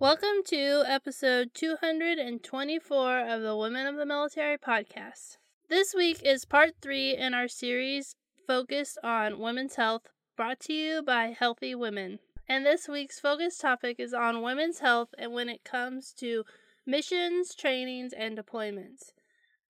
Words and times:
Welcome 0.00 0.42
to 0.46 0.82
episode 0.88 1.54
224 1.54 3.28
of 3.28 3.42
the 3.42 3.56
Women 3.56 3.86
of 3.86 3.94
the 3.94 4.04
Military 4.04 4.58
podcast. 4.58 5.36
This 5.68 5.94
week 5.94 6.20
is 6.24 6.44
part 6.44 6.72
three 6.82 7.16
in 7.16 7.32
our 7.32 7.46
series 7.46 8.16
focused 8.44 8.98
on 9.04 9.38
women's 9.38 9.76
health, 9.76 10.08
brought 10.36 10.58
to 10.62 10.72
you 10.72 11.00
by 11.00 11.26
Healthy 11.28 11.76
Women. 11.76 12.18
And 12.48 12.66
this 12.66 12.88
week's 12.88 13.20
focus 13.20 13.56
topic 13.56 14.00
is 14.00 14.12
on 14.12 14.42
women's 14.42 14.80
health 14.80 15.10
and 15.16 15.32
when 15.32 15.48
it 15.48 15.62
comes 15.62 16.12
to 16.14 16.42
missions, 16.84 17.54
trainings, 17.54 18.12
and 18.12 18.36
deployments. 18.36 19.12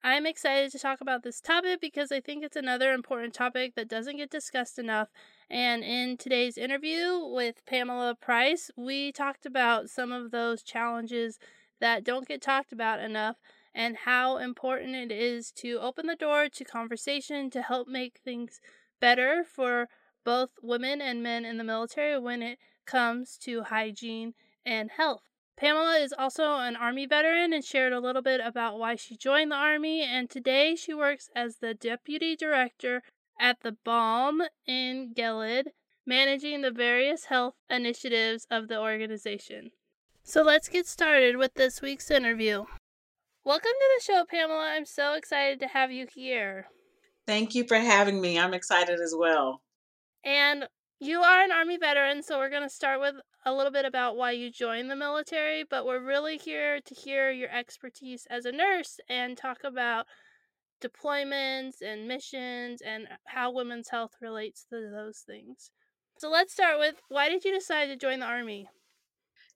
I'm 0.06 0.26
excited 0.26 0.70
to 0.72 0.78
talk 0.78 1.00
about 1.00 1.22
this 1.22 1.40
topic 1.40 1.80
because 1.80 2.12
I 2.12 2.20
think 2.20 2.44
it's 2.44 2.56
another 2.56 2.92
important 2.92 3.32
topic 3.32 3.74
that 3.74 3.88
doesn't 3.88 4.18
get 4.18 4.28
discussed 4.28 4.78
enough. 4.78 5.08
And 5.48 5.82
in 5.82 6.18
today's 6.18 6.58
interview 6.58 7.20
with 7.24 7.64
Pamela 7.64 8.14
Price, 8.14 8.70
we 8.76 9.12
talked 9.12 9.46
about 9.46 9.88
some 9.88 10.12
of 10.12 10.30
those 10.30 10.62
challenges 10.62 11.38
that 11.80 12.04
don't 12.04 12.28
get 12.28 12.42
talked 12.42 12.70
about 12.70 13.00
enough 13.00 13.36
and 13.74 13.96
how 13.96 14.36
important 14.36 14.94
it 14.94 15.10
is 15.10 15.50
to 15.52 15.78
open 15.80 16.06
the 16.06 16.16
door 16.16 16.50
to 16.50 16.64
conversation 16.64 17.48
to 17.48 17.62
help 17.62 17.88
make 17.88 18.20
things 18.22 18.60
better 19.00 19.42
for 19.42 19.88
both 20.22 20.50
women 20.62 21.00
and 21.00 21.22
men 21.22 21.46
in 21.46 21.56
the 21.56 21.64
military 21.64 22.18
when 22.18 22.42
it 22.42 22.58
comes 22.84 23.38
to 23.38 23.62
hygiene 23.62 24.34
and 24.66 24.90
health. 24.90 25.33
Pamela 25.56 25.98
is 25.98 26.12
also 26.12 26.56
an 26.56 26.74
Army 26.74 27.06
veteran 27.06 27.52
and 27.52 27.64
shared 27.64 27.92
a 27.92 28.00
little 28.00 28.22
bit 28.22 28.40
about 28.44 28.78
why 28.78 28.96
she 28.96 29.16
joined 29.16 29.52
the 29.52 29.56
Army, 29.56 30.02
and 30.02 30.28
today 30.28 30.74
she 30.74 30.92
works 30.92 31.30
as 31.34 31.58
the 31.58 31.74
Deputy 31.74 32.34
Director 32.34 33.02
at 33.40 33.58
the 33.62 33.76
Balm 33.84 34.42
in 34.66 35.12
Gilead, 35.14 35.70
managing 36.04 36.62
the 36.62 36.72
various 36.72 37.26
health 37.26 37.54
initiatives 37.70 38.46
of 38.50 38.66
the 38.66 38.80
organization. 38.80 39.70
So 40.24 40.42
let's 40.42 40.68
get 40.68 40.86
started 40.86 41.36
with 41.36 41.54
this 41.54 41.80
week's 41.80 42.10
interview. 42.10 42.64
Welcome 43.44 43.72
to 43.78 43.88
the 43.98 44.02
show, 44.02 44.24
Pamela. 44.28 44.72
I'm 44.74 44.86
so 44.86 45.14
excited 45.14 45.60
to 45.60 45.68
have 45.68 45.92
you 45.92 46.06
here. 46.12 46.66
Thank 47.26 47.54
you 47.54 47.64
for 47.66 47.76
having 47.76 48.20
me. 48.20 48.38
I'm 48.38 48.54
excited 48.54 49.00
as 49.00 49.14
well. 49.16 49.62
And 50.24 50.66
you 51.04 51.20
are 51.20 51.42
an 51.42 51.52
Army 51.52 51.76
veteran, 51.76 52.22
so 52.22 52.38
we're 52.38 52.50
going 52.50 52.62
to 52.62 52.74
start 52.74 52.98
with 52.98 53.16
a 53.44 53.52
little 53.52 53.70
bit 53.70 53.84
about 53.84 54.16
why 54.16 54.30
you 54.30 54.50
joined 54.50 54.90
the 54.90 54.96
military, 54.96 55.62
but 55.62 55.84
we're 55.84 56.02
really 56.02 56.38
here 56.38 56.80
to 56.80 56.94
hear 56.94 57.30
your 57.30 57.50
expertise 57.50 58.26
as 58.30 58.46
a 58.46 58.52
nurse 58.52 58.98
and 59.08 59.36
talk 59.36 59.64
about 59.64 60.06
deployments 60.80 61.82
and 61.82 62.08
missions 62.08 62.80
and 62.80 63.06
how 63.26 63.52
women's 63.52 63.90
health 63.90 64.12
relates 64.22 64.64
to 64.70 64.90
those 64.90 65.18
things. 65.26 65.70
So 66.18 66.30
let's 66.30 66.54
start 66.54 66.78
with 66.78 66.94
why 67.08 67.28
did 67.28 67.44
you 67.44 67.52
decide 67.52 67.86
to 67.86 67.96
join 67.96 68.20
the 68.20 68.26
Army? 68.26 68.68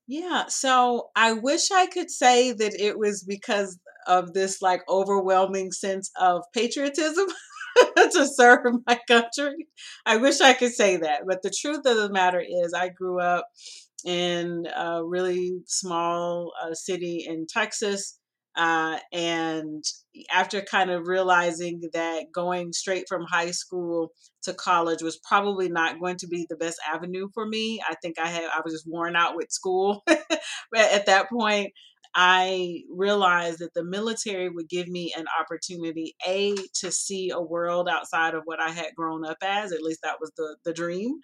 Yeah, 0.06 0.46
so 0.48 1.08
I 1.16 1.32
wish 1.32 1.70
I 1.70 1.86
could 1.86 2.10
say 2.10 2.52
that 2.52 2.78
it 2.78 2.98
was 2.98 3.24
because 3.24 3.78
of 4.06 4.34
this 4.34 4.60
like 4.60 4.82
overwhelming 4.88 5.72
sense 5.72 6.10
of 6.20 6.42
patriotism. 6.52 7.26
to 8.12 8.26
serve 8.26 8.74
my 8.86 8.98
country. 9.08 9.66
I 10.06 10.16
wish 10.16 10.40
I 10.40 10.54
could 10.54 10.72
say 10.72 10.96
that, 10.98 11.22
but 11.26 11.42
the 11.42 11.50
truth 11.50 11.84
of 11.86 11.96
the 11.96 12.10
matter 12.10 12.40
is, 12.40 12.72
I 12.74 12.88
grew 12.88 13.20
up 13.20 13.46
in 14.04 14.66
a 14.76 15.04
really 15.04 15.60
small 15.66 16.52
uh, 16.62 16.74
city 16.74 17.24
in 17.28 17.46
Texas. 17.48 18.18
Uh, 18.56 18.98
and 19.12 19.84
after 20.34 20.60
kind 20.62 20.90
of 20.90 21.06
realizing 21.06 21.80
that 21.92 22.24
going 22.34 22.72
straight 22.72 23.04
from 23.08 23.24
high 23.30 23.52
school 23.52 24.10
to 24.42 24.52
college 24.52 25.00
was 25.00 25.20
probably 25.28 25.68
not 25.68 26.00
going 26.00 26.16
to 26.16 26.26
be 26.26 26.44
the 26.48 26.56
best 26.56 26.78
avenue 26.92 27.28
for 27.34 27.46
me, 27.46 27.80
I 27.88 27.94
think 28.02 28.18
I 28.18 28.26
had 28.26 28.44
I 28.44 28.60
was 28.64 28.72
just 28.74 28.88
worn 28.88 29.14
out 29.14 29.36
with 29.36 29.52
school 29.52 30.02
at 30.08 31.06
that 31.06 31.28
point. 31.28 31.72
I 32.14 32.82
realized 32.90 33.60
that 33.60 33.74
the 33.74 33.84
military 33.84 34.48
would 34.48 34.68
give 34.68 34.88
me 34.88 35.12
an 35.16 35.26
opportunity, 35.40 36.14
A, 36.26 36.54
to 36.80 36.90
see 36.90 37.30
a 37.30 37.40
world 37.40 37.88
outside 37.88 38.34
of 38.34 38.42
what 38.44 38.60
I 38.60 38.70
had 38.70 38.94
grown 38.96 39.24
up 39.24 39.38
as. 39.42 39.72
At 39.72 39.82
least 39.82 40.00
that 40.02 40.20
was 40.20 40.32
the, 40.36 40.56
the 40.64 40.72
dream. 40.72 41.20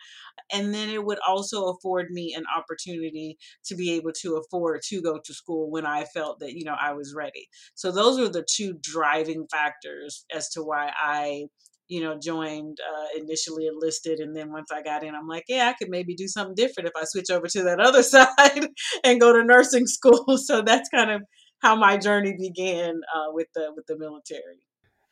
And 0.52 0.74
then 0.74 0.90
it 0.90 1.04
would 1.04 1.18
also 1.26 1.66
afford 1.68 2.10
me 2.10 2.34
an 2.34 2.44
opportunity 2.56 3.38
to 3.66 3.74
be 3.74 3.92
able 3.92 4.12
to 4.22 4.36
afford 4.36 4.82
to 4.88 5.02
go 5.02 5.18
to 5.24 5.34
school 5.34 5.70
when 5.70 5.86
I 5.86 6.04
felt 6.04 6.38
that, 6.40 6.54
you 6.54 6.64
know, 6.64 6.76
I 6.78 6.92
was 6.92 7.14
ready. 7.14 7.48
So 7.74 7.90
those 7.90 8.18
were 8.20 8.28
the 8.28 8.46
two 8.48 8.74
driving 8.80 9.46
factors 9.50 10.24
as 10.34 10.48
to 10.50 10.62
why 10.62 10.92
I 10.96 11.46
you 11.88 12.02
know, 12.02 12.18
joined, 12.18 12.78
uh, 12.80 13.18
initially 13.18 13.66
enlisted. 13.66 14.20
And 14.20 14.34
then 14.34 14.50
once 14.50 14.70
I 14.72 14.82
got 14.82 15.04
in, 15.04 15.14
I'm 15.14 15.28
like, 15.28 15.44
yeah, 15.48 15.68
I 15.68 15.74
could 15.74 15.90
maybe 15.90 16.14
do 16.14 16.28
something 16.28 16.54
different 16.54 16.88
if 16.88 16.96
I 16.96 17.04
switch 17.04 17.30
over 17.30 17.46
to 17.46 17.62
that 17.64 17.80
other 17.80 18.02
side 18.14 18.68
and 19.04 19.20
go 19.20 19.32
to 19.32 19.44
nursing 19.44 19.86
school. 19.86 20.24
So 20.44 20.62
that's 20.62 20.88
kind 20.90 21.10
of 21.10 21.22
how 21.60 21.74
my 21.76 21.96
journey 21.96 22.34
began 22.38 23.00
uh, 23.14 23.32
with 23.32 23.46
the 23.54 23.72
with 23.74 23.86
the 23.86 23.98
military. 23.98 24.60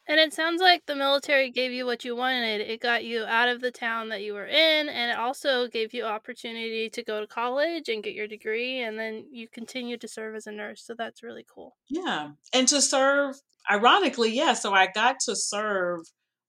And 0.09 0.19
it 0.19 0.33
sounds 0.33 0.61
like 0.61 0.85
the 0.87 0.97
military 0.97 1.51
gave 1.51 1.71
you 1.71 1.87
what 1.87 2.05
you 2.05 2.17
wanted. 2.17 2.61
It 2.61 2.81
got 2.81 3.05
you 3.05 3.25
out 3.25 3.49
of 3.49 3.61
the 3.61 3.71
town 3.71 4.09
that 4.09 4.23
you 4.23 4.35
were 4.35 4.47
in, 4.47 4.89
and 4.89 5.13
it 5.13 5.19
also 5.19 5.69
gave 5.69 5.95
you 5.95 6.05
opportunity 6.05 6.91
to 6.91 7.03
go 7.05 7.21
to 7.21 7.27
college 7.27 7.89
and 7.89 8.03
get 8.03 8.15
your 8.15 8.27
degree, 8.27 8.83
and 8.83 8.99
then 8.99 9.25
you 9.31 9.47
continued 9.49 10.01
to 10.01 10.09
serve 10.09 10.35
as 10.35 10.47
a 10.49 10.53
nurse. 10.53 10.85
So 10.85 10.95
that's 10.99 11.23
really 11.23 11.47
cool. 11.53 11.77
Yeah, 11.89 12.31
and 12.53 12.67
to 12.69 12.83
serve, 12.83 13.37
ironically, 13.71 14.35
yeah. 14.35 14.55
So 14.55 14.75
I 14.75 14.89
got 14.93 15.17
to 15.27 15.37
serve 15.37 16.01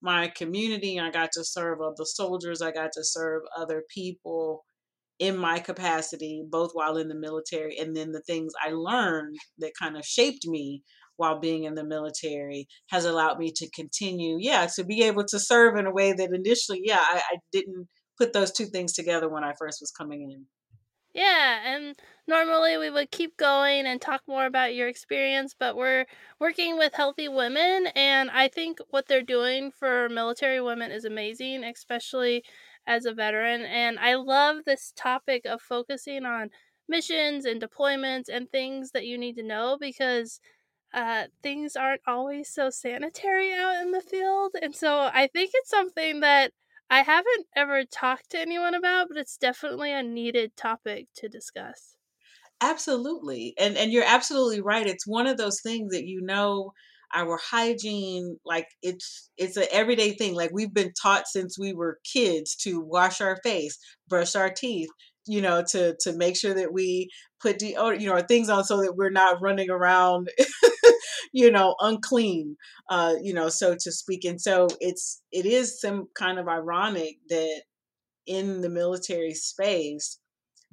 my 0.04 0.28
community. 0.36 1.00
I 1.00 1.10
got 1.10 1.32
to 1.34 1.44
serve 1.44 1.82
other 1.82 2.06
soldiers. 2.06 2.62
I 2.62 2.72
got 2.72 2.92
to 2.94 3.04
serve 3.04 3.42
other 3.58 3.84
people 3.90 4.64
in 5.20 5.38
my 5.38 5.60
capacity, 5.60 6.44
both 6.48 6.72
while 6.74 6.98
in 6.98 7.08
the 7.08 7.16
military 7.16 7.78
and 7.78 7.96
then 7.96 8.12
the 8.12 8.22
things 8.22 8.52
I 8.62 8.72
learned 8.72 9.38
that 9.60 9.72
kind 9.80 9.96
of 9.96 10.04
shaped 10.06 10.46
me 10.46 10.84
while 11.18 11.40
being 11.40 11.64
in 11.64 11.76
the 11.76 11.86
military 11.86 12.68
has 12.90 13.06
allowed 13.06 13.38
me 13.38 13.52
to 13.56 13.70
continue, 13.70 14.38
yeah, 14.40 14.68
to 14.76 14.84
be 14.84 15.04
able 15.04 15.24
to 15.26 15.40
serve 15.40 15.78
in 15.78 15.86
a 15.86 15.94
way 15.94 16.12
that 16.12 16.34
initially, 16.34 16.82
yeah, 16.84 17.00
I, 17.00 17.18
I 17.18 17.38
didn't 17.52 17.88
put 18.18 18.34
those 18.34 18.52
two 18.52 18.66
things 18.66 18.94
together 18.94 19.30
when 19.30 19.44
I 19.44 19.54
first 19.58 19.78
was 19.80 19.92
coming 19.92 20.32
in. 20.32 20.46
Yeah, 21.14 21.76
and 21.76 21.96
normally 22.28 22.78
we 22.78 22.90
would 22.90 23.12
keep 23.12 23.38
going 23.38 23.86
and 23.86 24.02
talk 24.02 24.22
more 24.28 24.46
about 24.46 24.76
your 24.76 24.88
experience, 24.88 25.56
but 25.58 25.76
we're 25.76 26.06
working 26.40 26.78
with 26.78 26.94
healthy 26.94 27.28
women, 27.28 27.88
and 27.96 28.30
I 28.32 28.48
think 28.48 28.80
what 28.90 29.08
they're 29.08 29.22
doing 29.22 29.72
for 29.72 30.10
military 30.10 30.62
women 30.62 30.92
is 30.92 31.06
amazing, 31.06 31.64
especially 31.64 32.44
as 32.88 33.06
a 33.06 33.14
veteran. 33.14 33.62
And 33.62 34.00
I 34.00 34.16
love 34.16 34.66
this 34.66 34.94
topic 34.96 35.46
of 35.46 35.62
focusing 35.62 36.26
on 36.26 36.50
missions 36.88 37.46
and 37.46 37.62
deployments 37.62 38.30
and 38.30 38.50
things 38.52 38.92
that 38.92 39.06
you 39.06 39.18
need 39.18 39.36
to 39.38 39.44
know 39.44 39.78
because 39.80 40.40
uh, 40.94 41.26
things 41.42 41.76
aren't 41.76 42.02
always 42.08 42.50
so 42.50 42.70
sanitary 42.70 43.54
out 43.54 43.82
in 43.82 43.92
the 43.92 44.02
field. 44.02 44.54
And 44.62 44.76
so 44.76 45.10
I 45.14 45.28
think 45.28 45.52
it's 45.54 45.70
something 45.70 46.20
that 46.22 46.52
I 46.90 47.02
haven't 47.02 47.48
ever 47.56 47.84
talked 47.86 48.32
to 48.32 48.40
anyone 48.40 48.76
about, 48.76 49.08
but 49.10 49.18
it's 49.18 49.38
definitely 49.38 49.92
a 49.92 50.04
needed 50.04 50.56
topic 50.56 51.08
to 51.16 51.30
discuss. 51.30 51.96
Absolutely. 52.64 53.54
And 53.60 53.78
and 53.78 53.92
you're 53.92 54.06
absolutely 54.06 54.62
right. 54.62 54.88
It's 54.88 55.06
one 55.08 55.28
of 55.28 55.38
those 55.38 55.60
things 55.62 55.92
that 55.92 56.06
you 56.06 56.22
know 56.22 56.72
our 57.16 57.38
hygiene 57.52 58.40
like 58.46 58.68
it's 58.82 59.30
it's 59.38 59.58
an 59.58 59.66
everyday 59.72 60.14
thing 60.14 60.34
like 60.34 60.50
we've 60.54 60.74
been 60.74 60.94
taught 61.00 61.28
since 61.28 61.60
we 61.60 61.74
were 61.74 62.00
kids 62.12 62.56
to 62.56 62.80
wash 62.80 63.22
our 63.22 63.38
face 63.44 63.78
brush 64.10 64.36
our 64.36 64.50
teeth 64.50 64.90
you 65.28 65.40
know 65.40 65.64
to 65.70 65.96
to 66.00 66.14
make 66.18 66.36
sure 66.36 66.56
that 66.56 66.74
we 66.74 67.08
put 67.40 67.60
deodorant 67.60 68.02
you 68.02 68.10
know 68.10 68.20
things 68.28 68.50
on 68.50 68.64
so 68.64 68.82
that 68.82 68.96
we're 68.98 69.12
not 69.12 69.40
running 69.44 69.70
around 69.70 70.28
you 71.34 71.52
know 71.52 71.76
unclean 71.82 72.56
uh 72.90 73.14
you 73.22 73.34
know 73.34 73.50
so 73.50 73.76
to 73.80 73.92
speak 73.92 74.26
and 74.26 74.42
so 74.42 74.68
it's 74.80 75.22
it 75.32 75.46
is 75.46 75.80
some 75.80 76.08
kind 76.16 76.40
of 76.40 76.48
ironic 76.48 77.18
that 77.30 77.62
in 78.28 78.62
the 78.62 78.70
military 78.70 79.34
space 79.34 80.20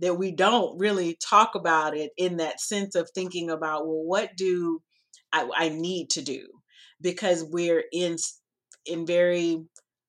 that 0.00 0.14
we 0.14 0.32
don't 0.32 0.78
really 0.78 1.16
talk 1.22 1.54
about 1.54 1.96
it 1.96 2.10
in 2.16 2.38
that 2.38 2.60
sense 2.60 2.94
of 2.94 3.10
thinking 3.14 3.50
about 3.50 3.86
well 3.86 4.04
what 4.04 4.36
do 4.36 4.80
I, 5.32 5.48
I 5.56 5.68
need 5.68 6.10
to 6.10 6.22
do? 6.22 6.46
Because 7.00 7.44
we're 7.44 7.84
in 7.92 8.16
in 8.86 9.06
very 9.06 9.64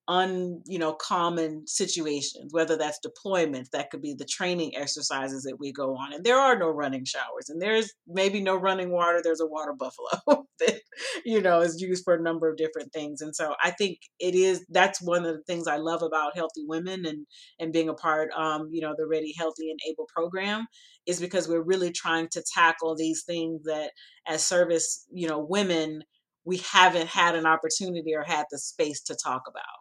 un 0.07 0.61
you 0.65 0.79
know 0.79 0.93
common 0.93 1.65
situations 1.67 2.51
whether 2.51 2.75
that's 2.75 2.99
deployments 3.05 3.69
that 3.69 3.91
could 3.91 4.01
be 4.01 4.15
the 4.15 4.25
training 4.25 4.75
exercises 4.75 5.43
that 5.43 5.59
we 5.59 5.71
go 5.71 5.95
on 5.95 6.11
and 6.11 6.23
there 6.23 6.39
are 6.39 6.57
no 6.57 6.69
running 6.69 7.05
showers 7.05 7.49
and 7.49 7.61
there's 7.61 7.93
maybe 8.07 8.41
no 8.41 8.55
running 8.55 8.89
water 8.91 9.21
there's 9.23 9.41
a 9.41 9.45
water 9.45 9.73
buffalo 9.73 10.43
that 10.59 10.81
you 11.23 11.39
know 11.39 11.61
is 11.61 11.79
used 11.79 12.03
for 12.03 12.15
a 12.15 12.21
number 12.21 12.49
of 12.49 12.57
different 12.57 12.91
things 12.91 13.21
and 13.21 13.35
so 13.35 13.53
i 13.63 13.69
think 13.69 13.99
it 14.19 14.33
is 14.33 14.65
that's 14.69 15.01
one 15.01 15.23
of 15.23 15.35
the 15.35 15.43
things 15.43 15.67
i 15.67 15.77
love 15.77 16.01
about 16.01 16.35
healthy 16.35 16.65
women 16.67 17.05
and 17.05 17.27
and 17.59 17.71
being 17.71 17.89
a 17.89 17.93
part 17.93 18.31
um 18.35 18.67
you 18.71 18.81
know 18.81 18.95
the 18.97 19.05
ready 19.05 19.33
healthy 19.37 19.69
and 19.69 19.79
able 19.87 20.07
program 20.13 20.65
is 21.05 21.19
because 21.19 21.47
we're 21.47 21.61
really 21.61 21.91
trying 21.91 22.27
to 22.27 22.43
tackle 22.53 22.95
these 22.95 23.23
things 23.23 23.61
that 23.65 23.91
as 24.27 24.43
service 24.43 25.05
you 25.13 25.27
know 25.27 25.39
women 25.39 26.01
we 26.43 26.57
haven't 26.71 27.07
had 27.07 27.35
an 27.35 27.45
opportunity 27.45 28.15
or 28.15 28.23
had 28.23 28.45
the 28.49 28.57
space 28.57 29.01
to 29.01 29.15
talk 29.15 29.43
about 29.47 29.80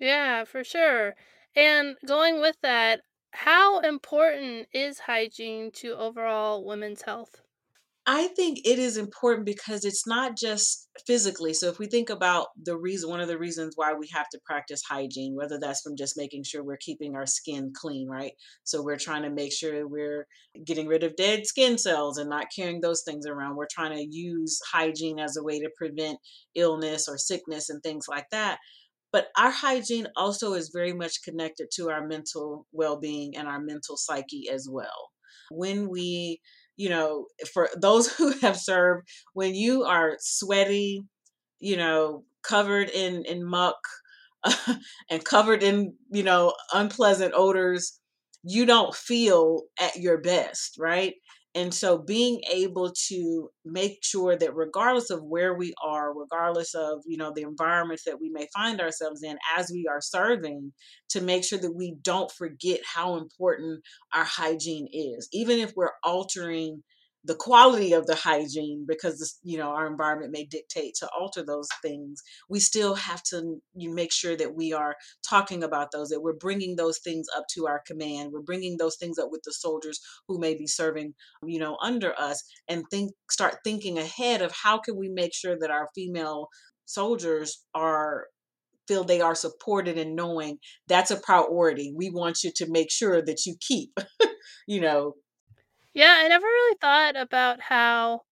yeah, 0.00 0.44
for 0.44 0.64
sure. 0.64 1.14
And 1.54 1.96
going 2.06 2.40
with 2.40 2.60
that, 2.62 3.02
How 3.32 3.80
important 3.80 4.68
is 4.72 5.00
hygiene 5.00 5.70
to 5.72 5.94
overall 5.96 6.64
women's 6.64 7.02
health? 7.02 7.42
I 8.10 8.28
think 8.28 8.60
it 8.64 8.78
is 8.78 8.96
important 8.96 9.44
because 9.44 9.84
it's 9.84 10.06
not 10.06 10.34
just 10.34 10.88
physically. 11.06 11.52
So 11.52 11.68
if 11.68 11.78
we 11.78 11.86
think 11.86 12.08
about 12.08 12.46
the 12.56 12.78
reason, 12.78 13.10
one 13.10 13.20
of 13.20 13.28
the 13.28 13.36
reasons 13.36 13.74
why 13.76 13.92
we 13.92 14.08
have 14.14 14.30
to 14.30 14.40
practice 14.46 14.80
hygiene, 14.88 15.34
whether 15.36 15.58
that's 15.60 15.82
from 15.82 15.94
just 15.94 16.16
making 16.16 16.44
sure 16.44 16.64
we're 16.64 16.78
keeping 16.78 17.14
our 17.14 17.26
skin 17.26 17.70
clean, 17.76 18.08
right? 18.08 18.32
So 18.64 18.82
we're 18.82 18.96
trying 18.96 19.24
to 19.24 19.30
make 19.30 19.52
sure 19.52 19.86
we're 19.86 20.26
getting 20.64 20.86
rid 20.86 21.04
of 21.04 21.16
dead 21.16 21.44
skin 21.46 21.76
cells 21.76 22.16
and 22.16 22.30
not 22.30 22.46
carrying 22.56 22.80
those 22.80 23.02
things 23.04 23.26
around. 23.26 23.56
We're 23.56 23.66
trying 23.70 23.94
to 23.94 24.08
use 24.10 24.58
hygiene 24.72 25.18
as 25.18 25.36
a 25.36 25.42
way 25.44 25.60
to 25.60 25.68
prevent 25.76 26.18
illness 26.54 27.08
or 27.08 27.18
sickness 27.18 27.68
and 27.68 27.82
things 27.82 28.06
like 28.08 28.30
that. 28.30 28.58
But 29.12 29.28
our 29.38 29.50
hygiene 29.50 30.08
also 30.16 30.54
is 30.54 30.70
very 30.72 30.92
much 30.92 31.22
connected 31.22 31.68
to 31.76 31.90
our 31.90 32.06
mental 32.06 32.66
well 32.72 32.98
being 32.98 33.36
and 33.36 33.48
our 33.48 33.60
mental 33.60 33.96
psyche 33.96 34.48
as 34.50 34.68
well. 34.70 35.10
When 35.50 35.88
we 35.88 36.40
you 36.78 36.88
know, 36.88 37.26
for 37.52 37.68
those 37.76 38.10
who 38.10 38.30
have 38.38 38.56
served, 38.56 39.06
when 39.34 39.54
you 39.54 39.84
are 39.84 40.16
sweaty, 40.20 41.02
you 41.60 41.76
know, 41.76 42.24
covered 42.42 42.88
in 42.88 43.24
in 43.24 43.44
muck 43.44 43.76
and 45.10 45.24
covered 45.24 45.62
in, 45.62 45.94
you 46.10 46.22
know, 46.22 46.54
unpleasant 46.72 47.34
odors, 47.36 48.00
you 48.44 48.64
don't 48.64 48.94
feel 48.94 49.62
at 49.80 49.96
your 49.96 50.18
best, 50.18 50.76
right? 50.78 51.14
And 51.58 51.74
so 51.74 51.98
being 51.98 52.40
able 52.52 52.92
to 53.08 53.50
make 53.64 54.04
sure 54.04 54.36
that 54.36 54.54
regardless 54.54 55.10
of 55.10 55.24
where 55.24 55.54
we 55.54 55.74
are, 55.84 56.16
regardless 56.16 56.72
of, 56.72 57.00
you 57.04 57.16
know, 57.16 57.32
the 57.34 57.42
environments 57.42 58.04
that 58.04 58.20
we 58.20 58.30
may 58.30 58.46
find 58.54 58.80
ourselves 58.80 59.24
in 59.24 59.36
as 59.56 59.68
we 59.68 59.88
are 59.90 60.00
serving, 60.00 60.72
to 61.08 61.20
make 61.20 61.42
sure 61.42 61.58
that 61.58 61.74
we 61.74 61.96
don't 62.00 62.30
forget 62.30 62.78
how 62.84 63.16
important 63.16 63.82
our 64.14 64.22
hygiene 64.22 64.86
is. 64.92 65.28
Even 65.32 65.58
if 65.58 65.72
we're 65.74 65.90
altering 66.04 66.84
the 67.24 67.34
quality 67.34 67.92
of 67.92 68.06
the 68.06 68.14
hygiene 68.14 68.84
because 68.86 69.18
this, 69.18 69.38
you 69.42 69.58
know 69.58 69.70
our 69.70 69.86
environment 69.86 70.32
may 70.32 70.44
dictate 70.44 70.94
to 70.94 71.08
alter 71.18 71.44
those 71.44 71.68
things 71.82 72.22
we 72.48 72.60
still 72.60 72.94
have 72.94 73.22
to 73.22 73.60
make 73.74 74.12
sure 74.12 74.36
that 74.36 74.54
we 74.54 74.72
are 74.72 74.94
talking 75.28 75.62
about 75.62 75.90
those 75.90 76.08
that 76.08 76.22
we're 76.22 76.32
bringing 76.32 76.76
those 76.76 76.98
things 76.98 77.26
up 77.36 77.44
to 77.52 77.66
our 77.66 77.82
command 77.86 78.30
we're 78.32 78.40
bringing 78.40 78.76
those 78.76 78.96
things 78.96 79.18
up 79.18 79.28
with 79.30 79.42
the 79.44 79.52
soldiers 79.52 80.00
who 80.28 80.38
may 80.38 80.54
be 80.54 80.66
serving 80.66 81.12
you 81.44 81.58
know 81.58 81.76
under 81.82 82.18
us 82.18 82.44
and 82.68 82.84
think 82.90 83.12
start 83.30 83.56
thinking 83.64 83.98
ahead 83.98 84.40
of 84.40 84.52
how 84.52 84.78
can 84.78 84.96
we 84.96 85.08
make 85.08 85.34
sure 85.34 85.58
that 85.58 85.70
our 85.70 85.88
female 85.94 86.48
soldiers 86.86 87.64
are 87.74 88.26
feel 88.88 89.04
they 89.04 89.20
are 89.20 89.34
supported 89.34 89.98
and 89.98 90.16
knowing 90.16 90.58
that's 90.88 91.10
a 91.10 91.16
priority. 91.16 91.92
We 91.94 92.10
want 92.10 92.42
you 92.42 92.50
to 92.56 92.70
make 92.70 92.90
sure 92.90 93.20
that 93.22 93.44
you 93.44 93.54
keep 93.60 93.90
you 94.66 94.80
know 94.80 95.14
Yeah, 95.94 96.16
I 96.18 96.28
never 96.28 96.46
really 96.46 96.76
thought 96.80 97.16
about 97.16 97.60
how 97.60 98.22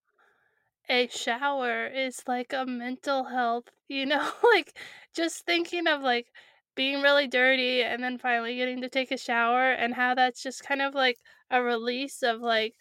a 0.88 1.08
shower 1.08 1.86
is 1.86 2.22
like 2.26 2.52
a 2.52 2.66
mental 2.66 3.24
health, 3.24 3.70
you 3.88 4.06
know, 4.06 4.32
like 4.54 4.78
just 5.14 5.44
thinking 5.46 5.86
of 5.86 6.02
like 6.02 6.28
being 6.76 7.02
really 7.02 7.26
dirty 7.28 7.82
and 7.82 8.02
then 8.02 8.18
finally 8.18 8.56
getting 8.56 8.80
to 8.82 8.88
take 8.88 9.10
a 9.12 9.18
shower 9.18 9.72
and 9.72 9.94
how 9.94 10.14
that's 10.14 10.42
just 10.42 10.64
kind 10.64 10.82
of 10.82 10.94
like 10.94 11.18
a 11.50 11.62
release 11.62 12.22
of 12.22 12.40
like 12.40 12.74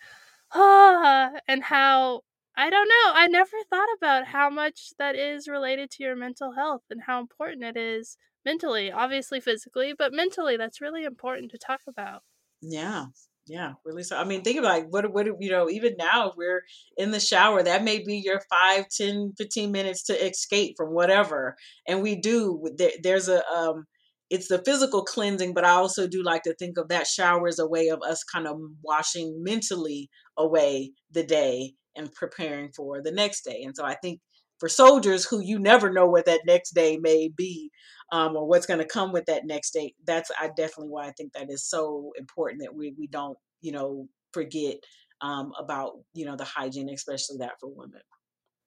ah 0.54 1.31
and 1.48 1.63
how 1.66 2.22
I 2.57 2.69
don't 2.69 2.88
know, 2.89 3.12
I 3.16 3.27
never 3.27 3.57
thought 3.69 3.89
about 3.98 4.27
how 4.27 4.50
much 4.50 4.92
that 5.00 5.16
is 5.16 5.48
related 5.48 5.92
to 5.92 6.04
your 6.04 6.16
mental 6.16 6.54
health 6.54 6.83
and 6.89 7.04
how 7.04 7.19
important 7.19 7.63
it 7.66 7.77
is 7.77 8.18
mentally, 8.45 8.92
obviously 8.92 9.42
physically, 9.42 9.94
but 9.98 10.13
mentally 10.13 10.57
that's 10.57 10.81
really 10.81 11.04
important 11.06 11.51
to 11.51 11.57
talk 11.57 11.81
about. 11.88 12.24
Yeah. 12.62 13.07
Yeah, 13.48 13.74
really. 13.86 14.02
So, 14.02 14.18
I 14.18 14.24
mean, 14.24 14.42
think 14.42 14.58
about 14.58 14.70
like, 14.70 14.88
what, 14.90 15.14
what, 15.14 15.28
you 15.40 15.52
know, 15.52 15.70
even 15.70 15.94
now, 16.00 16.30
if 16.30 16.36
we're 16.36 16.64
in 16.98 17.12
the 17.12 17.20
shower, 17.20 17.62
that 17.62 17.84
may 17.84 18.00
be 18.04 18.18
your 18.26 18.42
five, 18.50 18.86
ten, 18.90 19.34
fifteen 19.38 19.72
minutes 19.72 20.04
to 20.06 20.14
escape 20.28 20.74
from 20.78 20.96
whatever. 20.96 21.56
And 21.88 22.02
we 22.02 22.16
do, 22.16 22.64
there, 22.76 22.92
there's 23.04 23.30
a, 23.30 23.46
um, 23.48 23.86
it's 24.32 24.48
the 24.48 24.64
physical 24.66 25.04
cleansing, 25.04 25.54
but 25.54 25.64
I 25.64 25.72
also 25.72 26.08
do 26.08 26.24
like 26.24 26.42
to 26.44 26.56
think 26.56 26.80
of 26.80 26.88
that 26.88 27.06
shower 27.06 27.48
as 27.48 27.60
a 27.60 27.68
way 27.68 27.90
of 27.90 28.00
us 28.02 28.24
kind 28.24 28.48
of 28.48 28.58
washing 28.84 29.44
mentally 29.44 30.10
away 30.36 30.94
the 31.12 31.24
day 31.24 31.74
and 31.96 32.12
preparing 32.12 32.72
for 32.76 33.04
the 33.04 33.12
next 33.12 33.44
day. 33.44 33.62
And 33.64 33.76
so 33.76 33.86
I 33.86 33.94
think 34.02 34.22
for 34.60 34.69
soldiers 34.69 35.25
who 35.25 35.40
you 35.42 35.60
never 35.60 35.92
know 35.92 36.07
what 36.07 36.25
that 36.25 36.42
next 36.46 36.72
day 36.72 36.98
may 36.98 37.30
be 37.30 37.72
um, 38.12 38.36
or 38.36 38.48
what's 38.48 38.66
going 38.66 38.80
to 38.80 38.86
come 38.88 39.12
with 39.12 39.25
that 39.25 39.46
next 39.46 39.72
day 39.72 39.94
that's 40.06 40.31
i 40.40 40.48
definitely 40.56 40.90
why 40.90 41.07
i 41.07 41.12
think 41.12 41.34
that 41.34 41.50
is 41.50 41.68
so 41.68 42.12
important 42.18 42.62
that 42.62 42.74
we, 42.75 42.94
we 42.98 43.07
don't 43.07 43.38
you 43.62 43.72
know 43.72 44.07
forget 44.34 44.78
um, 45.22 45.54
about 45.57 45.94
you 46.13 46.25
know 46.25 46.36
the 46.36 46.44
hygiene 46.46 46.90
especially 46.90 47.38
that 47.38 47.54
for 47.60 47.69
women 47.69 48.02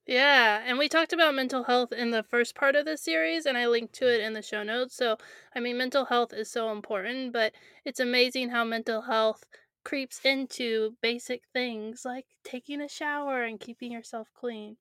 Yeah, 0.05 0.61
and 0.65 0.77
we 0.79 0.89
talked 0.89 1.13
about 1.13 1.35
mental 1.35 1.63
health 1.63 1.91
in 1.93 2.09
the 2.11 2.21
first 2.23 2.53
part 2.55 2.75
of 2.75 2.83
the 2.85 2.97
series, 2.97 3.45
and 3.45 3.57
I 3.57 3.67
linked 3.67 3.93
to 3.95 4.13
it 4.13 4.19
in 4.21 4.33
the 4.33 4.41
show 4.41 4.61
notes. 4.63 4.95
So, 4.95 5.17
I 5.55 5.59
mean, 5.61 5.77
mental 5.77 6.05
health 6.05 6.33
is 6.33 6.49
so 6.51 6.71
important, 6.71 7.31
but 7.31 7.53
it's 7.85 7.99
amazing 8.01 8.49
how 8.49 8.63
mental 8.65 9.01
health 9.03 9.45
creeps 9.85 10.25
into 10.25 10.97
basic 11.01 11.43
things 11.53 12.03
like 12.05 12.25
taking 12.43 12.81
a 12.81 12.89
shower 12.89 13.43
and 13.43 13.57
keeping 13.59 13.91
yourself 13.91 14.29
clean. 14.33 14.77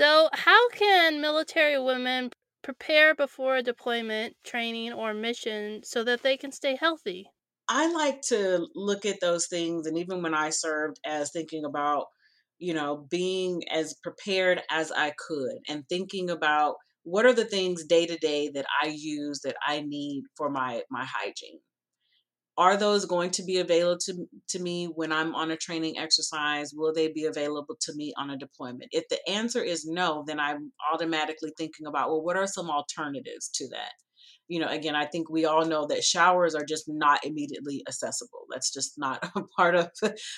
So, 0.00 0.30
how 0.32 0.70
can 0.70 1.20
military 1.20 1.78
women 1.78 2.30
prepare 2.62 3.14
before 3.14 3.56
a 3.56 3.62
deployment, 3.62 4.36
training, 4.42 4.94
or 4.94 5.12
mission 5.12 5.82
so 5.82 6.02
that 6.04 6.22
they 6.22 6.38
can 6.38 6.50
stay 6.50 6.76
healthy? 6.76 7.26
I 7.68 7.90
like 7.92 8.20
to 8.28 8.66
look 8.74 9.04
at 9.06 9.20
those 9.20 9.46
things, 9.46 9.86
and 9.86 9.96
even 9.98 10.22
when 10.22 10.34
I 10.34 10.50
served, 10.50 10.98
as 11.06 11.30
thinking 11.30 11.64
about, 11.64 12.06
you 12.58 12.74
know, 12.74 13.06
being 13.10 13.62
as 13.70 13.94
prepared 14.02 14.62
as 14.70 14.90
I 14.92 15.12
could 15.16 15.58
and 15.68 15.88
thinking 15.88 16.28
about 16.30 16.76
what 17.04 17.24
are 17.26 17.32
the 17.32 17.44
things 17.46 17.84
day 17.86 18.06
to 18.06 18.16
day 18.18 18.48
that 18.50 18.66
I 18.82 18.88
use 18.88 19.40
that 19.44 19.56
I 19.66 19.80
need 19.80 20.24
for 20.36 20.50
my 20.50 20.82
my 20.90 21.04
hygiene 21.04 21.60
are 22.58 22.76
those 22.76 23.04
going 23.04 23.30
to 23.30 23.42
be 23.42 23.58
available 23.58 23.98
to, 24.06 24.28
to 24.48 24.58
me 24.58 24.86
when 24.86 25.12
I'm 25.12 25.34
on 25.34 25.50
a 25.50 25.56
training 25.56 25.98
exercise? 25.98 26.72
Will 26.74 26.92
they 26.92 27.08
be 27.08 27.24
available 27.24 27.76
to 27.80 27.94
me 27.94 28.12
on 28.16 28.30
a 28.30 28.36
deployment? 28.36 28.90
If 28.92 29.08
the 29.08 29.26
answer 29.28 29.62
is 29.62 29.86
no, 29.86 30.24
then 30.26 30.38
I'm 30.38 30.72
automatically 30.92 31.52
thinking 31.56 31.86
about, 31.86 32.08
well, 32.10 32.22
what 32.22 32.36
are 32.36 32.46
some 32.46 32.70
alternatives 32.70 33.48
to 33.54 33.68
that? 33.68 33.92
You 34.50 34.60
know, 34.60 34.68
again, 34.68 34.94
I 34.94 35.06
think 35.06 35.30
we 35.30 35.44
all 35.46 35.64
know 35.64 35.86
that 35.86 36.04
showers 36.04 36.54
are 36.54 36.64
just 36.64 36.84
not 36.88 37.24
immediately 37.24 37.82
accessible. 37.88 38.46
That's 38.50 38.72
just 38.72 38.98
not 38.98 39.24
a 39.36 39.42
part 39.56 39.74
of, 39.76 39.90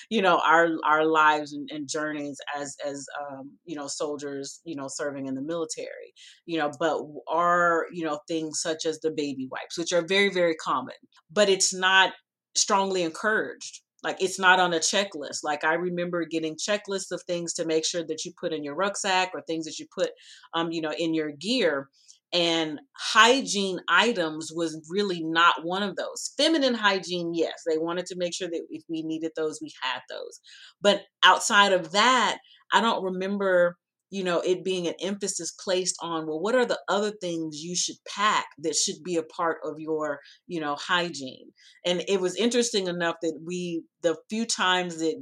you 0.09 0.21
know, 0.21 0.39
our 0.45 0.69
our 0.85 1.05
lives 1.05 1.53
and, 1.53 1.69
and 1.71 1.89
journeys 1.89 2.37
as 2.55 2.77
as 2.85 3.05
um, 3.29 3.51
you 3.65 3.75
know 3.75 3.87
soldiers, 3.87 4.61
you 4.63 4.75
know, 4.75 4.87
serving 4.87 5.27
in 5.27 5.35
the 5.35 5.41
military. 5.41 6.13
You 6.45 6.59
know, 6.59 6.71
but 6.79 7.01
are 7.27 7.87
you 7.91 8.05
know 8.05 8.19
things 8.27 8.61
such 8.61 8.85
as 8.85 8.99
the 8.99 9.11
baby 9.11 9.47
wipes, 9.51 9.77
which 9.77 9.91
are 9.93 10.05
very 10.05 10.29
very 10.29 10.55
common 10.55 10.95
but 11.31 11.49
it's 11.49 11.73
not 11.73 12.13
strongly 12.55 13.03
encouraged. 13.03 13.81
Like 14.03 14.21
it's 14.21 14.37
not 14.39 14.59
on 14.59 14.73
a 14.73 14.79
checklist. 14.79 15.39
Like 15.43 15.63
I 15.63 15.75
remember 15.75 16.25
getting 16.25 16.55
checklists 16.57 17.11
of 17.11 17.23
things 17.23 17.53
to 17.53 17.65
make 17.65 17.85
sure 17.85 18.03
that 18.05 18.25
you 18.25 18.33
put 18.39 18.51
in 18.53 18.63
your 18.63 18.75
rucksack 18.75 19.31
or 19.33 19.41
things 19.41 19.65
that 19.65 19.79
you 19.79 19.87
put, 19.97 20.11
um, 20.53 20.71
you 20.71 20.81
know, 20.81 20.91
in 20.97 21.13
your 21.13 21.31
gear. 21.31 21.89
And 22.33 22.79
hygiene 22.97 23.79
items 23.87 24.51
was 24.53 24.83
really 24.89 25.23
not 25.23 25.63
one 25.63 25.83
of 25.83 25.95
those. 25.95 26.33
Feminine 26.35 26.73
hygiene, 26.73 27.33
yes, 27.35 27.61
they 27.67 27.77
wanted 27.77 28.07
to 28.07 28.15
make 28.17 28.33
sure 28.33 28.49
that 28.49 28.65
if 28.71 28.83
we 28.89 29.03
needed 29.03 29.31
those, 29.35 29.59
we 29.61 29.71
had 29.83 30.01
those. 30.09 30.39
But 30.81 31.03
outside 31.23 31.73
of 31.73 31.91
that, 31.91 32.39
I 32.73 32.81
don't 32.81 33.03
remember 33.03 33.77
you 34.13 34.23
know 34.23 34.41
it 34.41 34.63
being 34.63 34.87
an 34.87 34.93
emphasis 35.01 35.51
placed 35.59 35.95
on 35.99 36.27
well 36.27 36.39
what 36.39 36.53
are 36.53 36.65
the 36.67 36.79
other 36.87 37.11
things 37.19 37.63
you 37.63 37.75
should 37.75 37.95
pack 38.07 38.45
that 38.59 38.75
should 38.75 39.03
be 39.03 39.15
a 39.15 39.23
part 39.23 39.57
of 39.63 39.79
your 39.79 40.19
you 40.45 40.61
know 40.61 40.75
hygiene 40.75 41.47
and 41.83 42.03
it 42.07 42.21
was 42.21 42.35
interesting 42.35 42.85
enough 42.87 43.15
that 43.23 43.39
we 43.43 43.83
the 44.03 44.15
few 44.29 44.45
times 44.45 44.99
that 44.99 45.15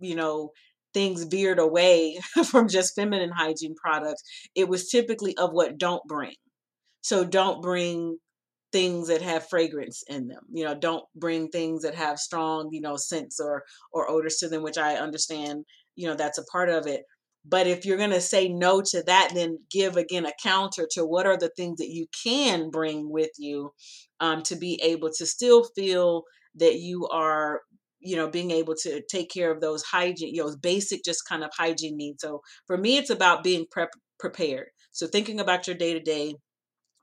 you 0.00 0.16
know 0.16 0.50
things 0.92 1.22
veered 1.24 1.60
away 1.60 2.18
from 2.50 2.68
just 2.68 2.96
feminine 2.96 3.30
hygiene 3.30 3.76
products 3.76 4.22
it 4.56 4.68
was 4.68 4.88
typically 4.88 5.36
of 5.38 5.50
what 5.52 5.78
don't 5.78 6.02
bring 6.08 6.34
so 7.04 7.24
don't 7.24 7.62
bring 7.62 8.18
things 8.72 9.06
that 9.06 9.22
have 9.22 9.48
fragrance 9.48 10.02
in 10.08 10.26
them 10.26 10.42
you 10.52 10.64
know 10.64 10.74
don't 10.74 11.04
bring 11.14 11.48
things 11.48 11.82
that 11.82 11.94
have 11.94 12.18
strong 12.18 12.68
you 12.72 12.80
know 12.80 12.96
scents 12.96 13.38
or 13.38 13.62
or 13.92 14.10
odors 14.10 14.38
to 14.38 14.48
them 14.48 14.62
which 14.64 14.78
i 14.78 14.96
understand 14.96 15.64
you 15.96 16.08
know 16.08 16.14
that's 16.14 16.38
a 16.38 16.44
part 16.44 16.68
of 16.68 16.86
it. 16.86 17.02
But 17.46 17.66
if 17.66 17.84
you're 17.84 17.98
going 17.98 18.10
to 18.10 18.22
say 18.22 18.48
no 18.48 18.80
to 18.80 19.02
that, 19.06 19.32
then 19.34 19.58
give 19.70 19.96
again 19.96 20.24
a 20.24 20.32
counter 20.42 20.88
to 20.92 21.04
what 21.04 21.26
are 21.26 21.36
the 21.36 21.50
things 21.50 21.76
that 21.78 21.90
you 21.90 22.06
can 22.24 22.70
bring 22.70 23.10
with 23.10 23.30
you 23.38 23.72
um, 24.20 24.42
to 24.44 24.56
be 24.56 24.80
able 24.82 25.10
to 25.18 25.26
still 25.26 25.64
feel 25.76 26.24
that 26.56 26.76
you 26.76 27.06
are 27.08 27.60
you 28.00 28.16
know 28.16 28.28
being 28.28 28.50
able 28.50 28.74
to 28.82 29.02
take 29.10 29.30
care 29.30 29.50
of 29.50 29.60
those 29.60 29.82
hygiene 29.82 30.34
you 30.34 30.44
know 30.44 30.54
basic 30.62 31.04
just 31.04 31.28
kind 31.28 31.44
of 31.44 31.50
hygiene 31.56 31.96
needs. 31.96 32.22
So 32.22 32.40
for 32.66 32.76
me 32.76 32.96
it's 32.96 33.10
about 33.10 33.44
being 33.44 33.66
prep 33.70 33.90
prepared. 34.18 34.68
So 34.92 35.06
thinking 35.06 35.40
about 35.40 35.66
your 35.66 35.76
day 35.76 35.92
to 35.92 36.00
day 36.00 36.34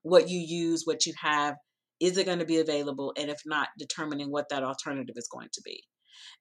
what 0.04 0.30
you 0.30 0.40
use 0.40 0.84
what 0.86 1.06
you 1.06 1.14
have 1.22 1.56
is 2.00 2.18
it 2.18 2.26
going 2.26 2.40
to 2.40 2.46
be 2.46 2.58
available? 2.58 3.14
And 3.18 3.30
if 3.30 3.40
not, 3.46 3.70
determining 3.78 4.32
what 4.32 4.50
that 4.50 4.64
alternative 4.64 5.16
is 5.16 5.30
going 5.32 5.50
to 5.54 5.62
be. 5.64 5.84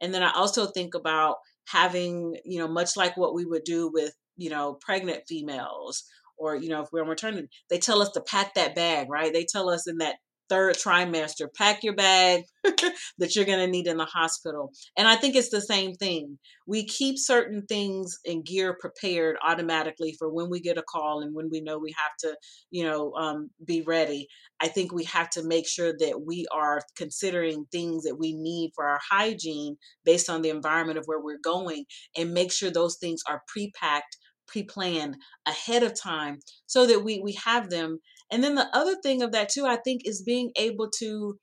And 0.01 0.15
then 0.15 0.23
I 0.23 0.33
also 0.33 0.67
think 0.67 0.95
about 0.95 1.37
having, 1.69 2.37
you 2.45 2.59
know, 2.59 2.69
much 2.69 2.97
like 2.97 3.17
what 3.17 3.35
we 3.35 3.45
would 3.45 3.65
do 3.65 3.91
with, 3.93 4.15
you 4.37 4.51
know, 4.51 4.79
pregnant 4.81 5.23
females 5.29 6.03
or, 6.39 6.57
you 6.57 6.71
know, 6.71 6.83
if 6.83 6.89
we're 6.93 7.03
on 7.03 7.09
maternity, 7.09 7.49
they 7.69 7.79
tell 7.79 8.01
us 8.01 8.11
to 8.13 8.23
pack 8.23 8.55
that 8.55 8.75
bag, 8.75 9.09
right? 9.11 9.33
They 9.33 9.45
tell 9.45 9.69
us 9.69 9.87
in 9.87 9.99
that 9.99 10.17
third 10.51 10.75
trimester, 10.75 11.47
pack 11.57 11.83
your 11.83 11.95
bag 11.95 12.43
that 13.19 13.35
you're 13.35 13.47
going 13.47 13.61
to 13.61 13.67
need 13.67 13.87
in 13.87 13.97
the 13.97 14.05
hospital. 14.05 14.73
And 14.99 15.09
I 15.09 15.17
think 15.17 15.37
it's 15.37 15.51
the 15.51 15.61
same 15.61 15.95
thing. 15.95 16.39
We 16.67 16.85
keep 16.85 17.19
certain 17.19 17.63
things 17.67 18.19
and 18.27 18.45
gear 18.45 18.77
prepared 18.79 19.37
automatically 19.47 20.15
for 20.19 20.29
when 20.29 20.51
we 20.51 20.61
get 20.61 20.77
a 20.77 20.83
call 20.83 21.21
and 21.21 21.35
when 21.35 21.49
we 21.51 21.61
know 21.61 21.79
we 21.79 21.95
have 21.97 22.13
to, 22.21 22.37
you 22.71 22.85
know, 22.85 23.15
um, 23.15 23.51
be 23.65 23.83
ready. 23.83 24.27
I 24.61 24.69
think 24.69 24.93
we 24.93 25.05
have 25.05 25.31
to 25.31 25.47
make 25.47 25.69
sure 25.69 25.95
that 25.99 26.23
we 26.27 26.47
are 26.53 26.83
considering 26.97 27.65
things 27.71 28.03
that 28.03 28.17
we 28.17 28.35
need 28.35 28.73
for 28.75 28.87
our 28.87 29.01
hygiene 29.09 29.77
based 30.05 30.29
on 30.29 30.43
the 30.43 30.51
environment 30.51 30.99
of 30.99 31.05
where 31.07 31.21
we're 31.21 31.39
going 31.43 31.85
and 32.17 32.35
make 32.35 32.53
sure 32.53 32.71
those 32.71 32.99
things 32.99 33.23
are 33.29 33.43
pre-packed 33.47 34.17
pre-planned 34.51 35.17
ahead 35.47 35.85
of 35.85 35.99
time 35.99 36.41
so 36.67 36.85
that 36.85 37.05
we 37.05 37.21
we 37.21 37.33
have 37.45 37.71
them 37.71 38.01
and 38.31 38.43
then 38.45 38.55
the 38.55 38.69
other 38.75 38.97
thing 39.03 39.23
of 39.23 39.33
that 39.33 39.49
too 39.49 39.67
i 39.67 39.77
think 39.77 40.03
is 40.05 40.23
being 40.23 40.51
able 40.57 40.89
to 40.91 41.39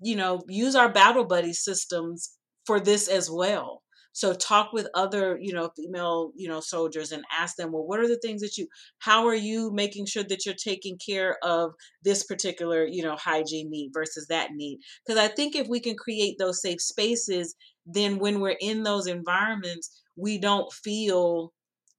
you 0.00 0.16
know 0.16 0.42
use 0.48 0.74
our 0.74 0.90
battle 0.90 1.24
buddy 1.24 1.52
systems 1.52 2.36
for 2.66 2.80
this 2.80 3.08
as 3.08 3.30
well. 3.30 3.82
So 4.14 4.34
talk 4.34 4.74
with 4.74 4.88
other 4.94 5.38
you 5.40 5.54
know 5.54 5.70
female 5.74 6.32
you 6.36 6.46
know 6.48 6.60
soldiers 6.60 7.12
and 7.12 7.24
ask 7.32 7.56
them 7.56 7.72
well 7.72 7.86
what 7.86 7.98
are 7.98 8.08
the 8.08 8.18
things 8.18 8.42
that 8.42 8.58
you 8.58 8.66
how 8.98 9.26
are 9.26 9.34
you 9.34 9.70
making 9.72 10.06
sure 10.06 10.22
that 10.24 10.44
you're 10.44 10.54
taking 10.54 10.98
care 11.04 11.36
of 11.42 11.72
this 12.04 12.22
particular 12.24 12.84
you 12.84 13.02
know 13.02 13.16
hygiene 13.16 13.70
need 13.70 13.90
versus 13.94 14.26
that 14.28 14.50
need? 14.52 14.80
Because 15.06 15.18
i 15.18 15.28
think 15.28 15.56
if 15.56 15.66
we 15.68 15.80
can 15.80 15.96
create 15.96 16.36
those 16.38 16.60
safe 16.60 16.80
spaces 16.80 17.54
then 17.86 18.18
when 18.18 18.40
we're 18.40 18.56
in 18.60 18.82
those 18.82 19.06
environments 19.06 20.02
we 20.16 20.38
don't 20.38 20.70
feel 20.72 21.52